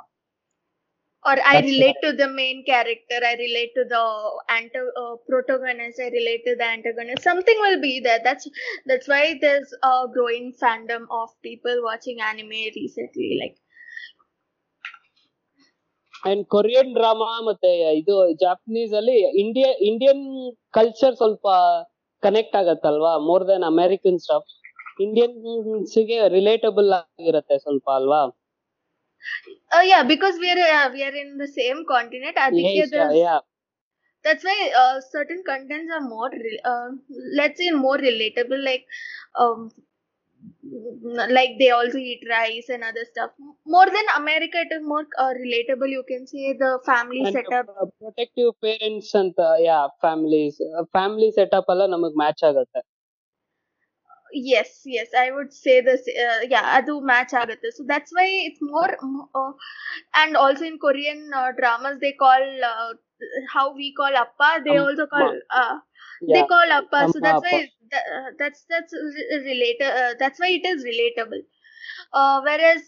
[1.24, 4.02] or I That's relate to the main character, I relate to the
[4.48, 7.22] anto- uh, protagonist, I relate to the antagonist.
[7.22, 8.20] Something will be there.
[8.22, 8.46] That's
[8.86, 13.30] that's why there's a growing fandom of people watching anime recently.
[13.42, 13.56] Like
[16.24, 20.24] and Korean drama ಮತ್ತೆ ಇದು Japanese ಅಲ್ಲಿ India Indian
[20.72, 21.48] culture ಸ್ವಲ್ಪ
[22.22, 24.48] connect ಆಗತ್ತಲ್ವಾ more than American stuff
[25.00, 28.22] ಇಂಡಿಯನ್ಸ್ಗೆ relatable ಆಗಿರುತ್ತೆ ಸ್ವಲ್ಪ ಅಲ್ವಾ
[29.72, 32.36] uh, yeah, because we are uh, we are in the same continent.
[32.36, 33.40] Aditya, Yes, there's yeah
[34.24, 36.88] that's why uh, certain contents are more re- uh,
[37.34, 38.84] let's say more relatable like
[39.34, 39.70] um
[41.37, 43.31] like they also eat rice and other stuff
[43.65, 47.67] more than america it is more uh, relatable you can say the family setup
[48.01, 50.57] protective parents ಅಂತ ಯಾ families
[50.95, 52.81] family setup ಎಲ್ಲ ನಮಗ್ match ಆಗತ್ತೆ
[54.33, 58.61] yes yes i would say this uh, yeah adu match agate so that's why it's
[58.61, 58.91] more
[59.39, 59.51] uh,
[60.21, 62.91] and also in korean uh, dramas they call uh,
[63.53, 64.85] how we call appa they Amma.
[64.85, 65.29] also call
[65.59, 65.75] uh,
[66.33, 66.47] they Yeah.
[66.53, 67.67] call appa so Amma, that's why appa.
[67.91, 71.43] th- uh, that's that's re- relate uh, that's why it is relatable
[72.13, 72.81] uh, whereas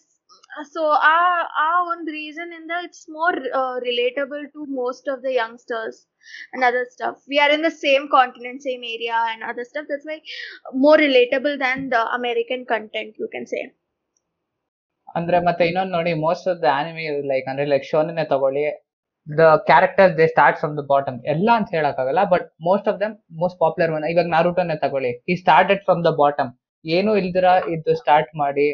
[0.59, 0.83] uh, so
[1.13, 6.07] our our one reason in that it's more uh, relatable to most of the youngsters
[6.53, 10.05] and other stuff we are in the same continent same area and other stuff that's
[10.05, 10.19] why
[10.73, 13.63] more relatable than the american content you can say
[15.15, 18.63] ಅಂದ್ರೆ ಮತ್ತೆ ಇನ್ನೊಂದು ನೋಡಿ most of the anime like ಅಂದ್ರೆ like ಶೋನೇ ತಗೊಳ್ಳಿ
[19.30, 23.58] the character they start from the bottom ಎಲ್ಲ ಅಂತ ಹೇಳಕ್ಕಾಗಲ್ಲ but most of them most
[23.58, 25.12] popular one ಇವಾಗ ನಾರುಟೋನೇ ತಗೊಳ್ಳಿ.
[25.28, 26.50] ಈ ಸ್ಟಾರ್ಟೆಡ್ ಫ್ರಮ್ ದ ಬಾಟಮ್
[26.84, 28.68] ಏನು ಇಲ್ದಿರ ಇದು ಸ್ಟಾರ್ಟ್ ಮಾಡಿ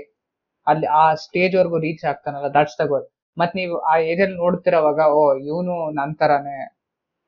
[0.67, 3.05] ಅಲ್ಲಿ ಆ ಸ್ಟೇಜ್ ವರ್ಗು ರೀಚ್ ಆಗ್ತಾನಲ್ಲ ದಟ್ಸ್ ದ ಗೋಲ್
[3.37, 6.59] ಮತ್ ನೀವು ಆ ಏಜ್ ಅಲ್ಲಿ ನೋಡ್ತಿರೋವಾಗ ಓ ಇವನು ನನ್ ತರಾನೇ.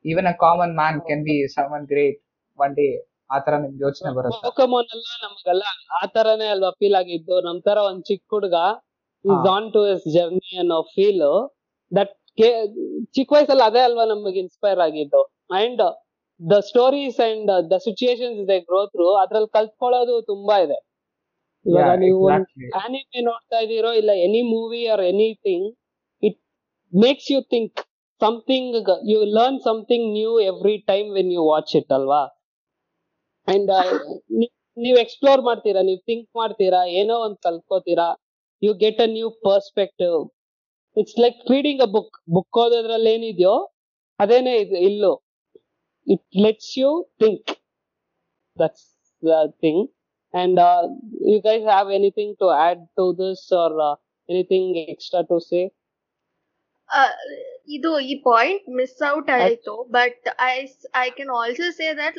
[0.04, 2.18] Even a common man can be someone great
[2.58, 2.88] one day
[3.30, 4.40] ಆತರ ತರ ನಿಮ್ಗೆ ಯೋಚನೆ ಬರುತ್ತೆ.
[4.46, 5.64] ಪೋಕಮೋನ್ ಎಲ್ಲ ನಮಗೆಲ್ಲ
[5.98, 7.34] ಆ ತರಾನೇ ಅಲ್ವಾ ಫೀಲ್ ಆಗಿದ್ದು.
[7.46, 8.56] ನಮ್ ತರ ಒಂದ್ ಚಿಕ್ಕ ಹುಡುಗ
[9.24, 9.50] ಇಸ್ ಹಾ.
[9.54, 11.24] ಆನ್ ಟು ಇಸ್ ಜರ್ನಿ ಅನ್ನೋ ಫೀಲ್
[11.92, 12.12] ದಟ್
[13.16, 15.20] ಚಿಕ್ಕ ವಯಸ್ಸಲ್ಲಿ ಅದೇ ಅಲ್ವಾ ನಮಗೆ ಇನ್ಸ್ಪೈರ್ ಆಗಿದ್ದು?
[15.60, 15.82] And
[16.40, 20.78] the stories and the situations ಇದೆ ಗ್ರೋ ಥ್ರೂ ಅದ್ರಲ್ಲಿ ಕಲ್ತ್ಕೊಳ್ಳೋದು ತುಂಬಾ ಇದೆ.
[21.66, 22.20] ಇವಾಗ ನೀವು.
[22.82, 25.66] ಆನಿಮೆ ನೋಡ್ತಾ ಇದೀರೋ ಇಲ್ಲ any movie or anything
[26.22, 26.38] it
[26.92, 27.80] makes you think
[28.20, 28.76] something
[29.10, 32.22] you learn something new every time when you watch it ಅಲ್ವಾ?
[33.48, 33.70] ಅಂಡ್
[34.76, 38.08] ನೀವು ಎಕ್ಸ್ಪ್ಲೋರ್ ಮಾಡ್ತೀರಾ ನೀವು ಥಿಂಕ್ ಮಾಡ್ತೀರಾ ಏನೋ ಒಂದ್ ಕಲ್ತ್ಕೋತೀರಾ
[38.62, 40.16] you get a new perspective
[40.97, 43.55] it's like reading a book book ಓದೋದ್ರಲ್ಲಿ ಏನಿದೆಯೋ
[44.19, 45.13] ಅದೇನೆ ಇದು ಇಲ್ಲೂ
[46.07, 46.89] it lets you
[47.23, 47.51] think
[48.57, 48.87] that's
[49.23, 49.83] the thing
[50.33, 50.59] and
[51.31, 53.77] you guys have anything to add to this or
[54.29, 55.61] anything extra to say
[56.89, 57.11] uh,
[57.75, 60.55] ಇದು ಈ point miss out ಆಯ್ತು but I
[61.01, 62.17] I can also say that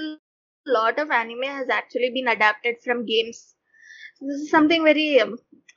[0.67, 3.43] lot of anime has actually been adapted from games
[4.23, 5.33] this is something very um,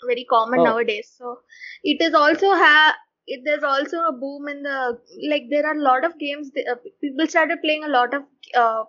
[0.06, 0.64] very common oh.
[0.64, 1.38] nowadays so
[1.82, 2.94] it is also ha.
[3.26, 4.98] it, there's also a boom in the
[5.30, 8.22] like there are a lot of games uh, people started playing a lot of
[8.56, 8.84] uh,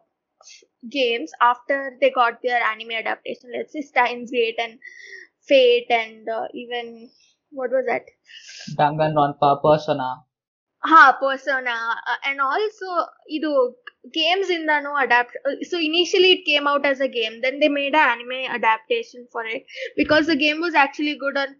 [0.89, 4.79] games after they got their anime adaptation let's say steins gate and
[5.47, 7.09] fate and uh, even
[7.51, 8.05] what was that
[8.79, 10.09] danganronpa persona
[10.84, 11.76] ಪರ್ಸನ ha persona
[12.10, 12.88] uh, and also
[13.36, 13.50] idu
[14.18, 17.94] games indano adapt uh, so initially it came out as a game then they made
[18.00, 19.62] an anime adaptation for it
[20.00, 21.54] because the game was actually good and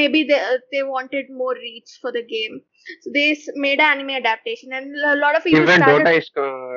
[0.00, 2.56] maybe they uh, they wanted more reach for the game
[3.04, 6.18] so they s- made an anime adaptation and a lot of people Even started Dota
[6.20, 6.76] is uh,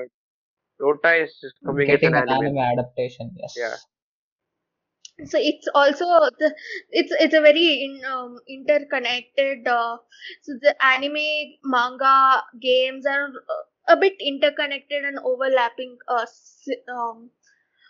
[0.79, 1.33] Dota is
[1.67, 2.39] coming as getting an an anime.
[2.39, 3.77] Anime ಅಡಪ್ಟೇಷನ್ S Yeah.
[5.24, 6.04] so it's also
[6.38, 6.54] the
[6.90, 9.96] it's it's a very in, um, interconnected uh,
[10.42, 13.62] so the anime manga games are uh,
[13.94, 16.26] a bit interconnected and overlapping uh,
[16.96, 17.30] um,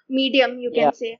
[0.08, 0.94] medium you can Yeah.
[0.94, 1.18] say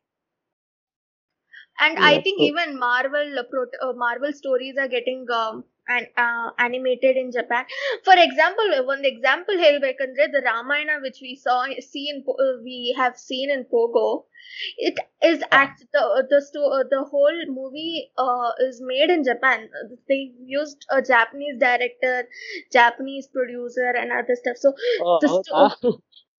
[1.84, 2.48] and i think true.
[2.48, 3.44] even marvel uh,
[3.86, 7.64] uh, marvel stories are getting um, and uh, animated in Japan.
[8.05, 12.95] For example, one example here, Bekandre, the Ramayana which we saw see in uh, we
[12.97, 14.24] have seen in Pogo,
[14.78, 19.24] it is act the uh, the sto- uh, the whole movie uh, is made in
[19.24, 19.68] Japan.
[20.09, 22.28] They used a Japanese director,
[22.72, 24.57] Japanese producer, and other stuff.
[24.57, 25.99] So oh, the oh, sto- oh.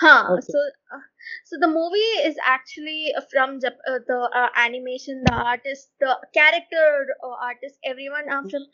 [0.00, 0.40] huh Okay.
[0.40, 0.58] so
[0.94, 1.00] uh,
[1.44, 6.86] so the movie is actually from Jap- uh, the uh, animation the artist the character
[7.22, 8.64] uh, artist everyone are from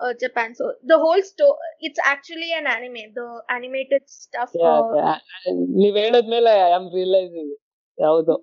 [0.00, 5.18] uh, japan so the whole story it's actually an anime the animated stuff uh,
[5.80, 7.54] ನೀವ್ ಹೇಳದ್ಮೇಲೆ I am realising
[7.98, 8.36] ಹೌದು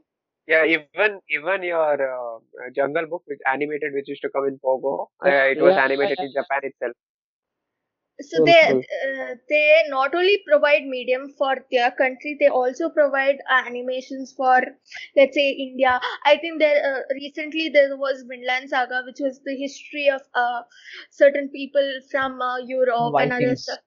[0.47, 2.35] Yeah, even even your uh,
[2.77, 4.91] Jungle Book, which animated, which used to come in Pogo,
[5.25, 6.95] uh, Yeah, it was yeah, animated yeah, in Japan itself.
[8.20, 13.62] so they uh, they not only provide medium for their country they also provide uh,
[13.66, 14.60] animations for
[15.16, 16.00] let's say india.
[16.24, 20.62] I think there uh, recently there was vinland saga which was the history of uh,
[21.10, 23.80] certain people from uh, europe and other stuff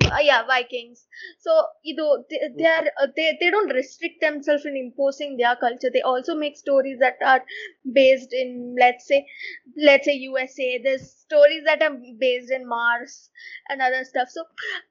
[0.00, 1.06] uh, yeah vikings
[1.40, 1.52] so
[1.82, 5.90] you know they, they are uh, they, they don't restrict themselves in imposing their culture
[5.92, 7.42] they also make stories that are
[7.92, 9.26] based in let's say
[9.76, 13.30] let's say usa there's stories that are based in mars
[13.68, 14.44] and other stuff so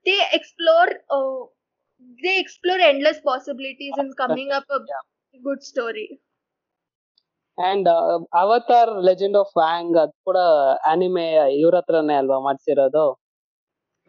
[0.06, 1.46] they explore uh,
[2.24, 5.04] they explore endless possibilities in coming up a Yeah.
[5.44, 6.08] good story
[7.58, 7.88] and
[8.34, 10.40] Avatar legend of Aang ಅದ್ ಕೂಡ
[10.86, 11.26] anime
[11.60, 13.06] ಇವ್ರ ಹತ್ರನೇ ಅಲ್ವಾ ಮಾಡ್ಸಿರೋದು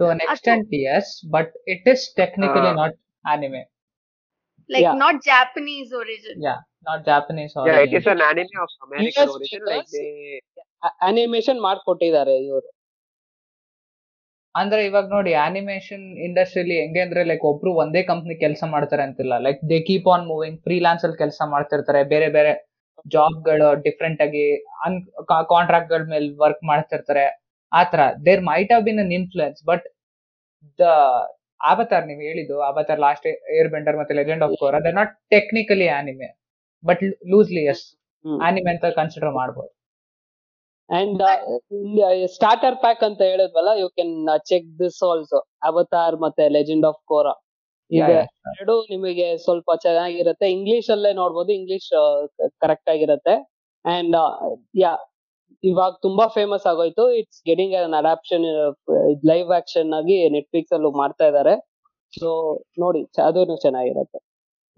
[0.01, 2.93] To an extent, yes, but it is technically Uh, not
[3.25, 3.61] anime.
[4.69, 4.95] like Yeah.
[4.95, 9.33] not japanese origin Yeah, not Japanese origin Yeah, it is an anime of American US
[9.35, 9.63] origin.
[9.71, 10.07] Like they,
[11.07, 12.69] animation ಮಾಡ್ಕೊಟ್ಟಿದ್ದಾರೆ ಇವರು
[14.55, 19.59] ಅಂದ್ರೆ ಇವಾಗ ನೋಡಿ animation ಇಂಡಸ್ಟ್ರಿಲಿ ಹೆಂಗೆ ಅಂದ್ರೆ like ಒಬ್ರು ಒಂದೇ company ಕೆಲಸ ಮಾಡ್ತಾರೆ ಅಂತಿಲ್ಲ like
[19.71, 22.51] they keep on moving freelance ಅಲ್ಲಿ ಕೆಲಸ ಮಾಡ್ತಿರ್ತಾರೆ ಬೇರೆ ಬೇರೆ
[23.15, 24.43] ಜಾಬ್ಗಳು ಡಿಫ್ರೆಂಟ್ ಆಗಿ
[24.85, 24.97] ಅನ್
[25.53, 27.25] ಕಾಂಟ್ರಾಕ್ಟ್ಗಳ ಮೇಲೆ ವರ್ಕ್ ಮಾಡ್ತಿರ್ತಾರೆ
[27.71, 28.01] ಆತರ.
[28.27, 29.85] There might have been an influence but
[30.79, 30.85] the
[31.61, 33.25] Avatar ನೀವು ಹೇಳಿದ್ದು ಅವತಾರ್ ಲಾಸ್ಟ್
[33.57, 36.29] ಏರ್ ಬೆಂಡರ್ ಮತ್ತೆ ಲೆಜೆಂಡ್ ಆಫ್ ಕೋರ್ ಅದೇ not technically anime
[36.83, 37.01] but
[37.33, 37.85] loosely as.
[38.47, 39.71] Anime ಅಂತ ಕನ್ಸಿಡರ್ ಮಾಡ್ಬೋದು.
[40.89, 41.21] ಅಂಡ್
[42.35, 44.15] ಸ್ಟಾರ್ಟರ್ ಪ್ಯಾಕ್ ಅಂತ ಹೇಳಿದ್ವಲ್ಲ you can
[44.49, 47.33] check this also Avatar ಮತ್ತೆ legend of Korra
[47.91, 50.45] ಎರಡು ನಿಮಗೆ ಸ್ವಲ್ಪ ಚೆನ್ನಾಗಿರುತ್ತೆ.
[50.57, 51.89] ಇಂಗ್ಲಿಷ್ ಅಲ್ಲೇ ನೋಡ್ಬೋದು ಇಂಗ್ಲಿಷ್
[52.63, 53.33] ಕರೆಕ್ಟ್ ಆಗಿರುತ್ತೆ.
[53.85, 54.15] ಅಂಡ್
[54.83, 54.91] ಯಾ
[55.63, 57.03] ಇವಾಗ ತುಂಬಾ ಫೇಮಸ್ ಆಗೋಯ್ತು.
[57.19, 58.45] It's getting an adaptation
[59.31, 61.53] live action ಆಗಿ ನೆಟ್ಫ್ಲಿಕ್ಸ್ ಅಲ್ಲೂ ಮಾಡ್ತಾ ಇದ್ದಾರೆ
[62.13, 62.29] ಸೊ
[62.79, 64.19] ನೋಡಿ ಅದೂ ಚೆನ್ನಾಗಿರುತ್ತೆ.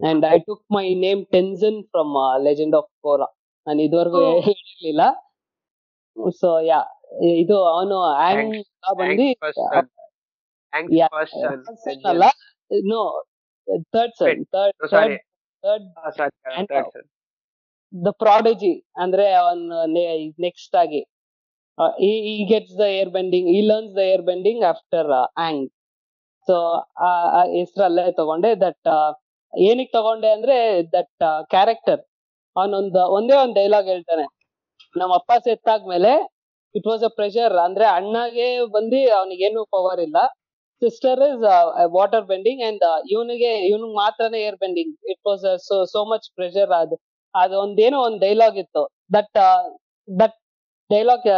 [0.00, 2.14] And I took my name Tenzin from
[2.48, 3.28] legend of Korra
[3.66, 4.40] ನಾನು ಇದುವರೆಗೂ Oh.
[4.46, 5.02] ಹೇಳಿರ್ಲಿಲ್ಲ.
[6.40, 6.80] ಸೊ ಯಾ
[7.42, 8.56] ಇದು ಅವನು ಆಂಗ್
[9.00, 9.26] ಬಂದು
[12.12, 12.24] ಅಲ್ಲ?
[12.90, 13.00] No
[13.94, 14.76] third sir third.
[15.64, 15.86] Third
[17.94, 19.62] the prodigy ಅಂದ್ರೆ ಅವನ್
[20.46, 21.02] ನೆಕ್ಸ್ಟ್ ಆಗಿ
[22.28, 25.10] he gets the air bending ಈ learns the air bending after
[25.46, 25.64] Aang
[26.48, 26.56] so
[27.06, 27.10] ಆ
[27.54, 28.88] ಹೆಸರಲ್ಲೇ ತಗೊಂಡೆ ದಟ್
[29.52, 30.56] ಏನಕ್ ತಗೊಂಡೆ ಅಂದ್ರೆ
[30.94, 32.02] ದಟ್ ಕ್ಯಾರೆಕ್ಟರ್
[32.56, 34.24] ಅವನೊಂದು, ಒಂದೇ ಒಂದ್ ಡೈಲಾಗ್ ಹೇಳ್ತಾನೆ.
[34.96, 36.12] ನಮ್ಮ ಅಪ್ಪ ಸೆತ್ತಾದ್ಮೇಲೆ
[36.74, 40.18] ಇಟ್ ವಾಸ್ ಅ ಪ್ರೆಷರ್ ಅಂದ್ರೆ ಅಣ್ಣಗೆ ಬಂದು ಅವನಿಗೇನು ಪವರ್ ಇಲ್ಲ.
[40.82, 41.42] Sister is
[41.96, 46.96] water bending and ಇವನಿಗೆ ಇವನಿಗೆ ಮಾತ್ರನೇ air bending it was so so much pressure ಅದು
[47.34, 48.82] ಅದು ಒಂದೇನೋ ಒಂದ್ ಡೈಲಾಗ್ ಇತ್ತು.
[49.16, 49.36] That
[50.08, 50.36] that
[50.90, 51.28] dialogue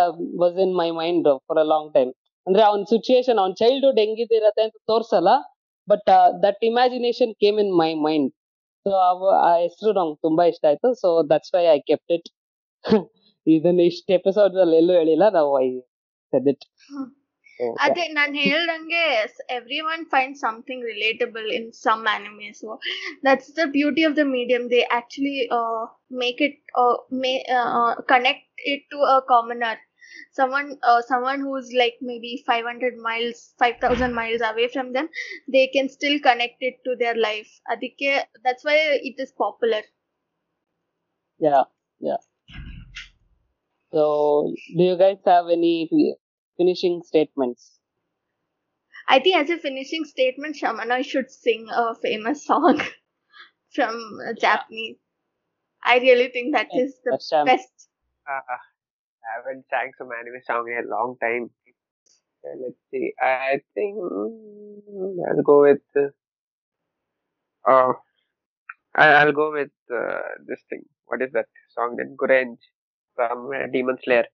[0.43, 2.11] was in my mind for a long time
[2.47, 5.31] ಅಂದ್ರೆ ಅವನ್ ಸಿಚುಯೇಷನ್ ಅವ್ನ ಚೈಲ್ಡ್ಹುಡ್ ಹೆಂಗಿದಿರತ್ತೆ ಅಂತ ತೋರ್ಸಲ್ಲ
[5.89, 6.09] but
[6.45, 8.31] that imagination came in my mind
[8.87, 8.91] so
[9.47, 10.89] ಆ ಹೆಸರು ನಂಗೆ ತುಂಬಾ ಇಷ್ಟ ಆಯ್ತು.
[11.03, 12.29] So that's why I kept it
[13.47, 15.69] ಇದನ್ನ ಇಷ್ಟ ಎಪಿಸೋಡ್ ಅಲ್ಲಿ ಎಲ್ಲೂ ಹೇಳಿಲ್ಲ, ನಾವು I
[16.33, 16.65] said it
[17.86, 19.04] ಅದೇ ನಾನ್ ಹೇಳ್ದಂಗೆ
[19.58, 22.70] every one find something relatable in some anime so
[23.28, 25.36] that's the beauty of the medium they actually
[26.24, 26.60] make it
[28.16, 29.82] connect it to a ಕಾಮನರ್
[30.38, 35.08] someone uh, someone who's like maybe 500 miles 5000 miles away from them
[35.56, 38.04] they can still connect it to their life adike
[38.46, 38.78] that's why
[39.10, 39.82] it is popular
[41.40, 41.64] Yeah,
[42.02, 42.18] yeah.
[43.94, 45.90] So, do you guys have any
[46.57, 47.79] finishing statements?
[49.09, 52.81] I think as a finishing statement, Shamana should sing a famous song
[53.75, 54.97] from uh, Japanese.
[55.85, 57.47] I really think that is the That's Sham.
[57.47, 57.69] best.
[58.29, 61.51] Uh, I haven't sang some anime song in a long time.
[62.45, 63.13] Uh, let's see.
[63.21, 65.83] I think I'll go with.
[65.97, 66.09] Uh,
[67.71, 67.93] uh,
[68.95, 70.83] I- I'll go with uh, this thing.
[71.07, 71.97] What is that song?
[71.97, 72.59] Then Gurenge
[73.15, 74.25] from uh, Demon Slayer.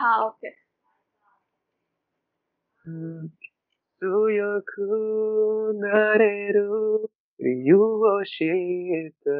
[0.00, 0.54] Ah, okay.
[2.84, 9.30] 強くなれる理由を知った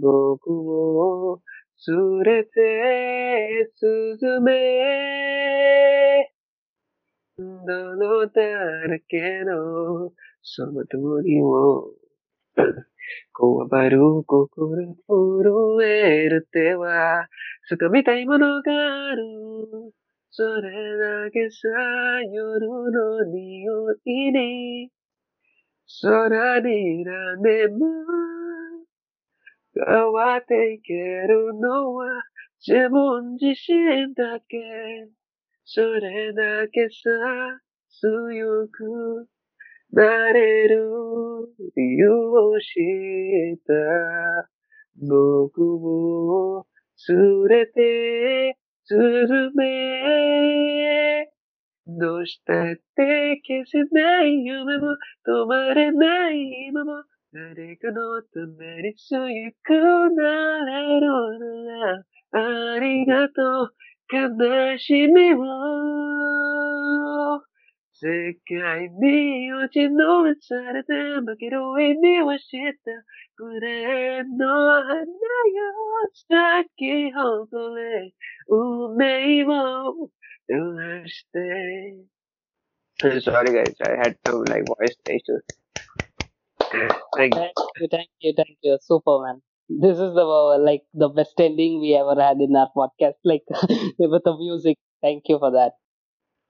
[0.00, 1.40] 僕を
[1.86, 6.32] 連れて進め
[7.38, 10.10] どのだらけの
[10.42, 11.92] その鳥を
[13.32, 17.28] こわばる心震える手は
[17.70, 18.72] 掴みたいものが
[19.10, 19.22] ある
[20.38, 21.66] それだけさ、
[22.30, 24.90] 夜の匂いに、
[26.02, 27.86] 空にらめも、
[29.72, 32.22] 変わっていけるのは、
[32.68, 34.58] 自分自身だけ。
[35.64, 37.58] それだけさ、
[37.88, 39.28] 強く
[39.92, 40.86] なれる
[41.74, 44.50] 理由を知った。
[45.00, 46.66] 僕を
[47.08, 48.58] 連れて
[48.88, 51.26] 進め。
[51.86, 59.20] どうしたって消せない夢も止まれない今も誰かのために強
[59.62, 59.72] く
[60.14, 61.06] なれる
[61.64, 62.02] な
[62.40, 63.72] らありがとう
[64.12, 65.38] 悲しみを
[67.95, 72.91] 世界に落ちのめされて負ける意味は知った
[73.37, 75.05] グレーの花よ
[76.13, 78.13] 咲き誇れ
[78.47, 80.09] 運命を
[80.47, 82.05] 照して
[83.01, 85.41] Sorry guys, I had some like voice issues.
[87.17, 87.41] Thank you.
[87.41, 89.41] Thank you, thank you, thank you, Superman.
[89.69, 93.43] This is the uh, like the best ending we ever had in our podcast, like
[93.97, 94.77] with the music.
[95.01, 95.71] Thank you for that.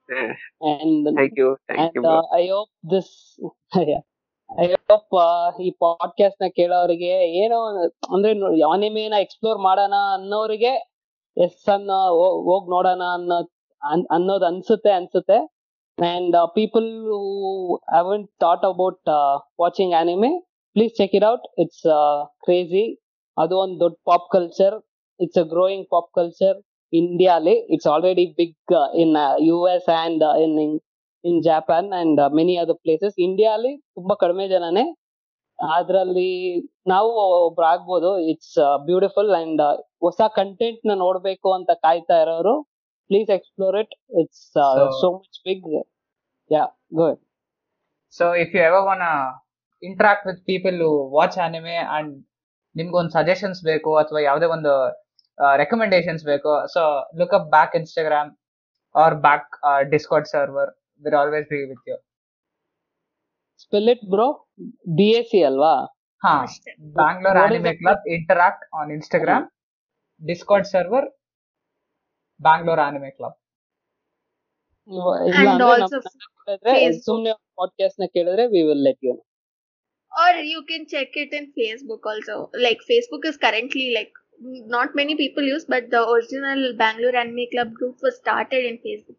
[0.09, 0.31] Yeah,
[0.61, 2.15] And Thank you, thank and you, bro.
[2.17, 3.09] uh, I hope this
[3.83, 4.01] yeah.
[4.49, 5.13] I hope
[5.61, 8.31] ಈ podcast ನ ಕೇಳೋರಿಗೆ ಏನೋ ಒಂದು- ಅಂದ್ರೆ
[8.61, 10.73] ಆನಿಮೇನ explore ಮಾಡೋಣ ಅನ್ನೋರಿಗೆ
[11.37, 11.91] S ಅನ್ನ
[12.45, 13.37] ಹೋಗ್ ನೋಡೋಣ ಅನ್ನೋ
[13.81, 15.37] ಅನ್- ಅನ್ನೋದು ಅನ್ಸುತ್ತೆ ಅನ್ಸುತ್ತೆ
[15.97, 16.89] and people
[17.89, 19.09] haven't thought about
[19.61, 20.31] watching anime
[20.75, 21.85] please check it out it's
[22.43, 22.85] crazy
[23.37, 24.75] ಅದು ಒಂದು ದೊಡ್ಡ pop culture
[25.19, 26.57] it's a growing pop culture
[26.92, 29.14] ಇಂಡಿಯಾಲಿ it's already big in
[29.48, 30.54] U S and in
[31.24, 34.84] in Japan and many other places India ಅಲ್ಲಿ ತುಂಬಾ ಕಡಿಮೆ ಜನನೇ.
[35.58, 36.30] ಅದ್ರಲ್ಲಿ
[36.88, 37.10] ನಾವು
[37.46, 38.10] ಒಬ್ರು ಆಗ್ಬೋದು.
[38.30, 38.56] ಇಟ್ಸ್
[38.88, 39.62] ಬ್ಯೂಟಿಫುಲ್ ಅಂಡ್
[40.02, 42.54] ಹೊಸ ಕಂಟೆಂಟ್ನ ನೋಡ್ಬೇಕು ಅಂತ ಕಾಯ್ತಾ ಇರೋರು
[43.10, 44.44] please explore it it's
[45.00, 45.66] so much big
[46.50, 47.20] yeah good
[48.14, 49.04] so if you ever want
[49.82, 50.78] interact with people
[51.16, 52.12] watch anime and
[52.74, 54.72] ನಿಮ್ಗೊಂದು ಸಜೆಷನ್ಸ್ ಬೇಕು ಅಥವಾ ಯಾವುದೇ ಒಂದು
[55.38, 56.82] Uh, recommendations ಬೇಕೋ so
[57.18, 58.28] look up BAC Instagram
[58.94, 60.66] or BAC uh, Discord server.
[61.02, 61.98] We're always be with you.
[63.62, 64.26] Spell it bro
[64.96, 65.74] B A C ಅಲ್ವಾ
[66.22, 66.32] ಹಾ
[66.98, 69.46] Bangalore anime club interact on Instagram
[70.20, 71.06] Discord server
[72.40, 73.36] Bangalore anime club
[77.08, 79.14] ಸುಮ್ನೆ podcast ನ ಕೇಳಿದ್ರೆ we will let you
[80.12, 82.50] or you can check it in facebook also.
[82.54, 87.72] Like facebook is currently like not many people use, but the original Bangalore Anime Club
[87.72, 89.16] group was started in Facebook,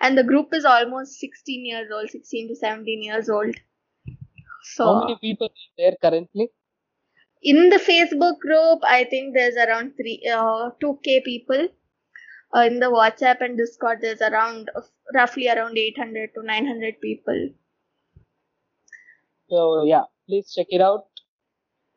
[0.00, 3.54] and the group is almost 16 years old, 16 to 17 years old.
[4.62, 6.50] So how many people are there currently?
[7.42, 11.68] In the Facebook group, I think there's around three, uh, 2k people.
[12.54, 14.80] Uh, in the WhatsApp and Discord, there's around uh,
[15.14, 17.50] roughly around 800 to 900 people.
[19.48, 21.06] So yeah, please check it out.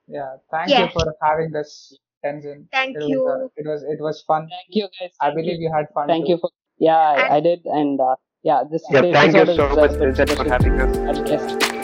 [0.07, 0.86] Yeah, thank yeah.
[0.86, 1.97] you for having us.
[2.24, 2.67] Tenzin.
[2.72, 3.24] Thank it you.
[3.24, 4.47] Was, it was it was fun.
[4.49, 5.11] Thank you guys.
[5.22, 6.07] I believe you had fun.
[6.07, 6.34] Thank too.
[6.34, 9.91] you for yeah, I, I did and uh, yeah, this yeah, thank you so much
[9.91, 11.78] for having us.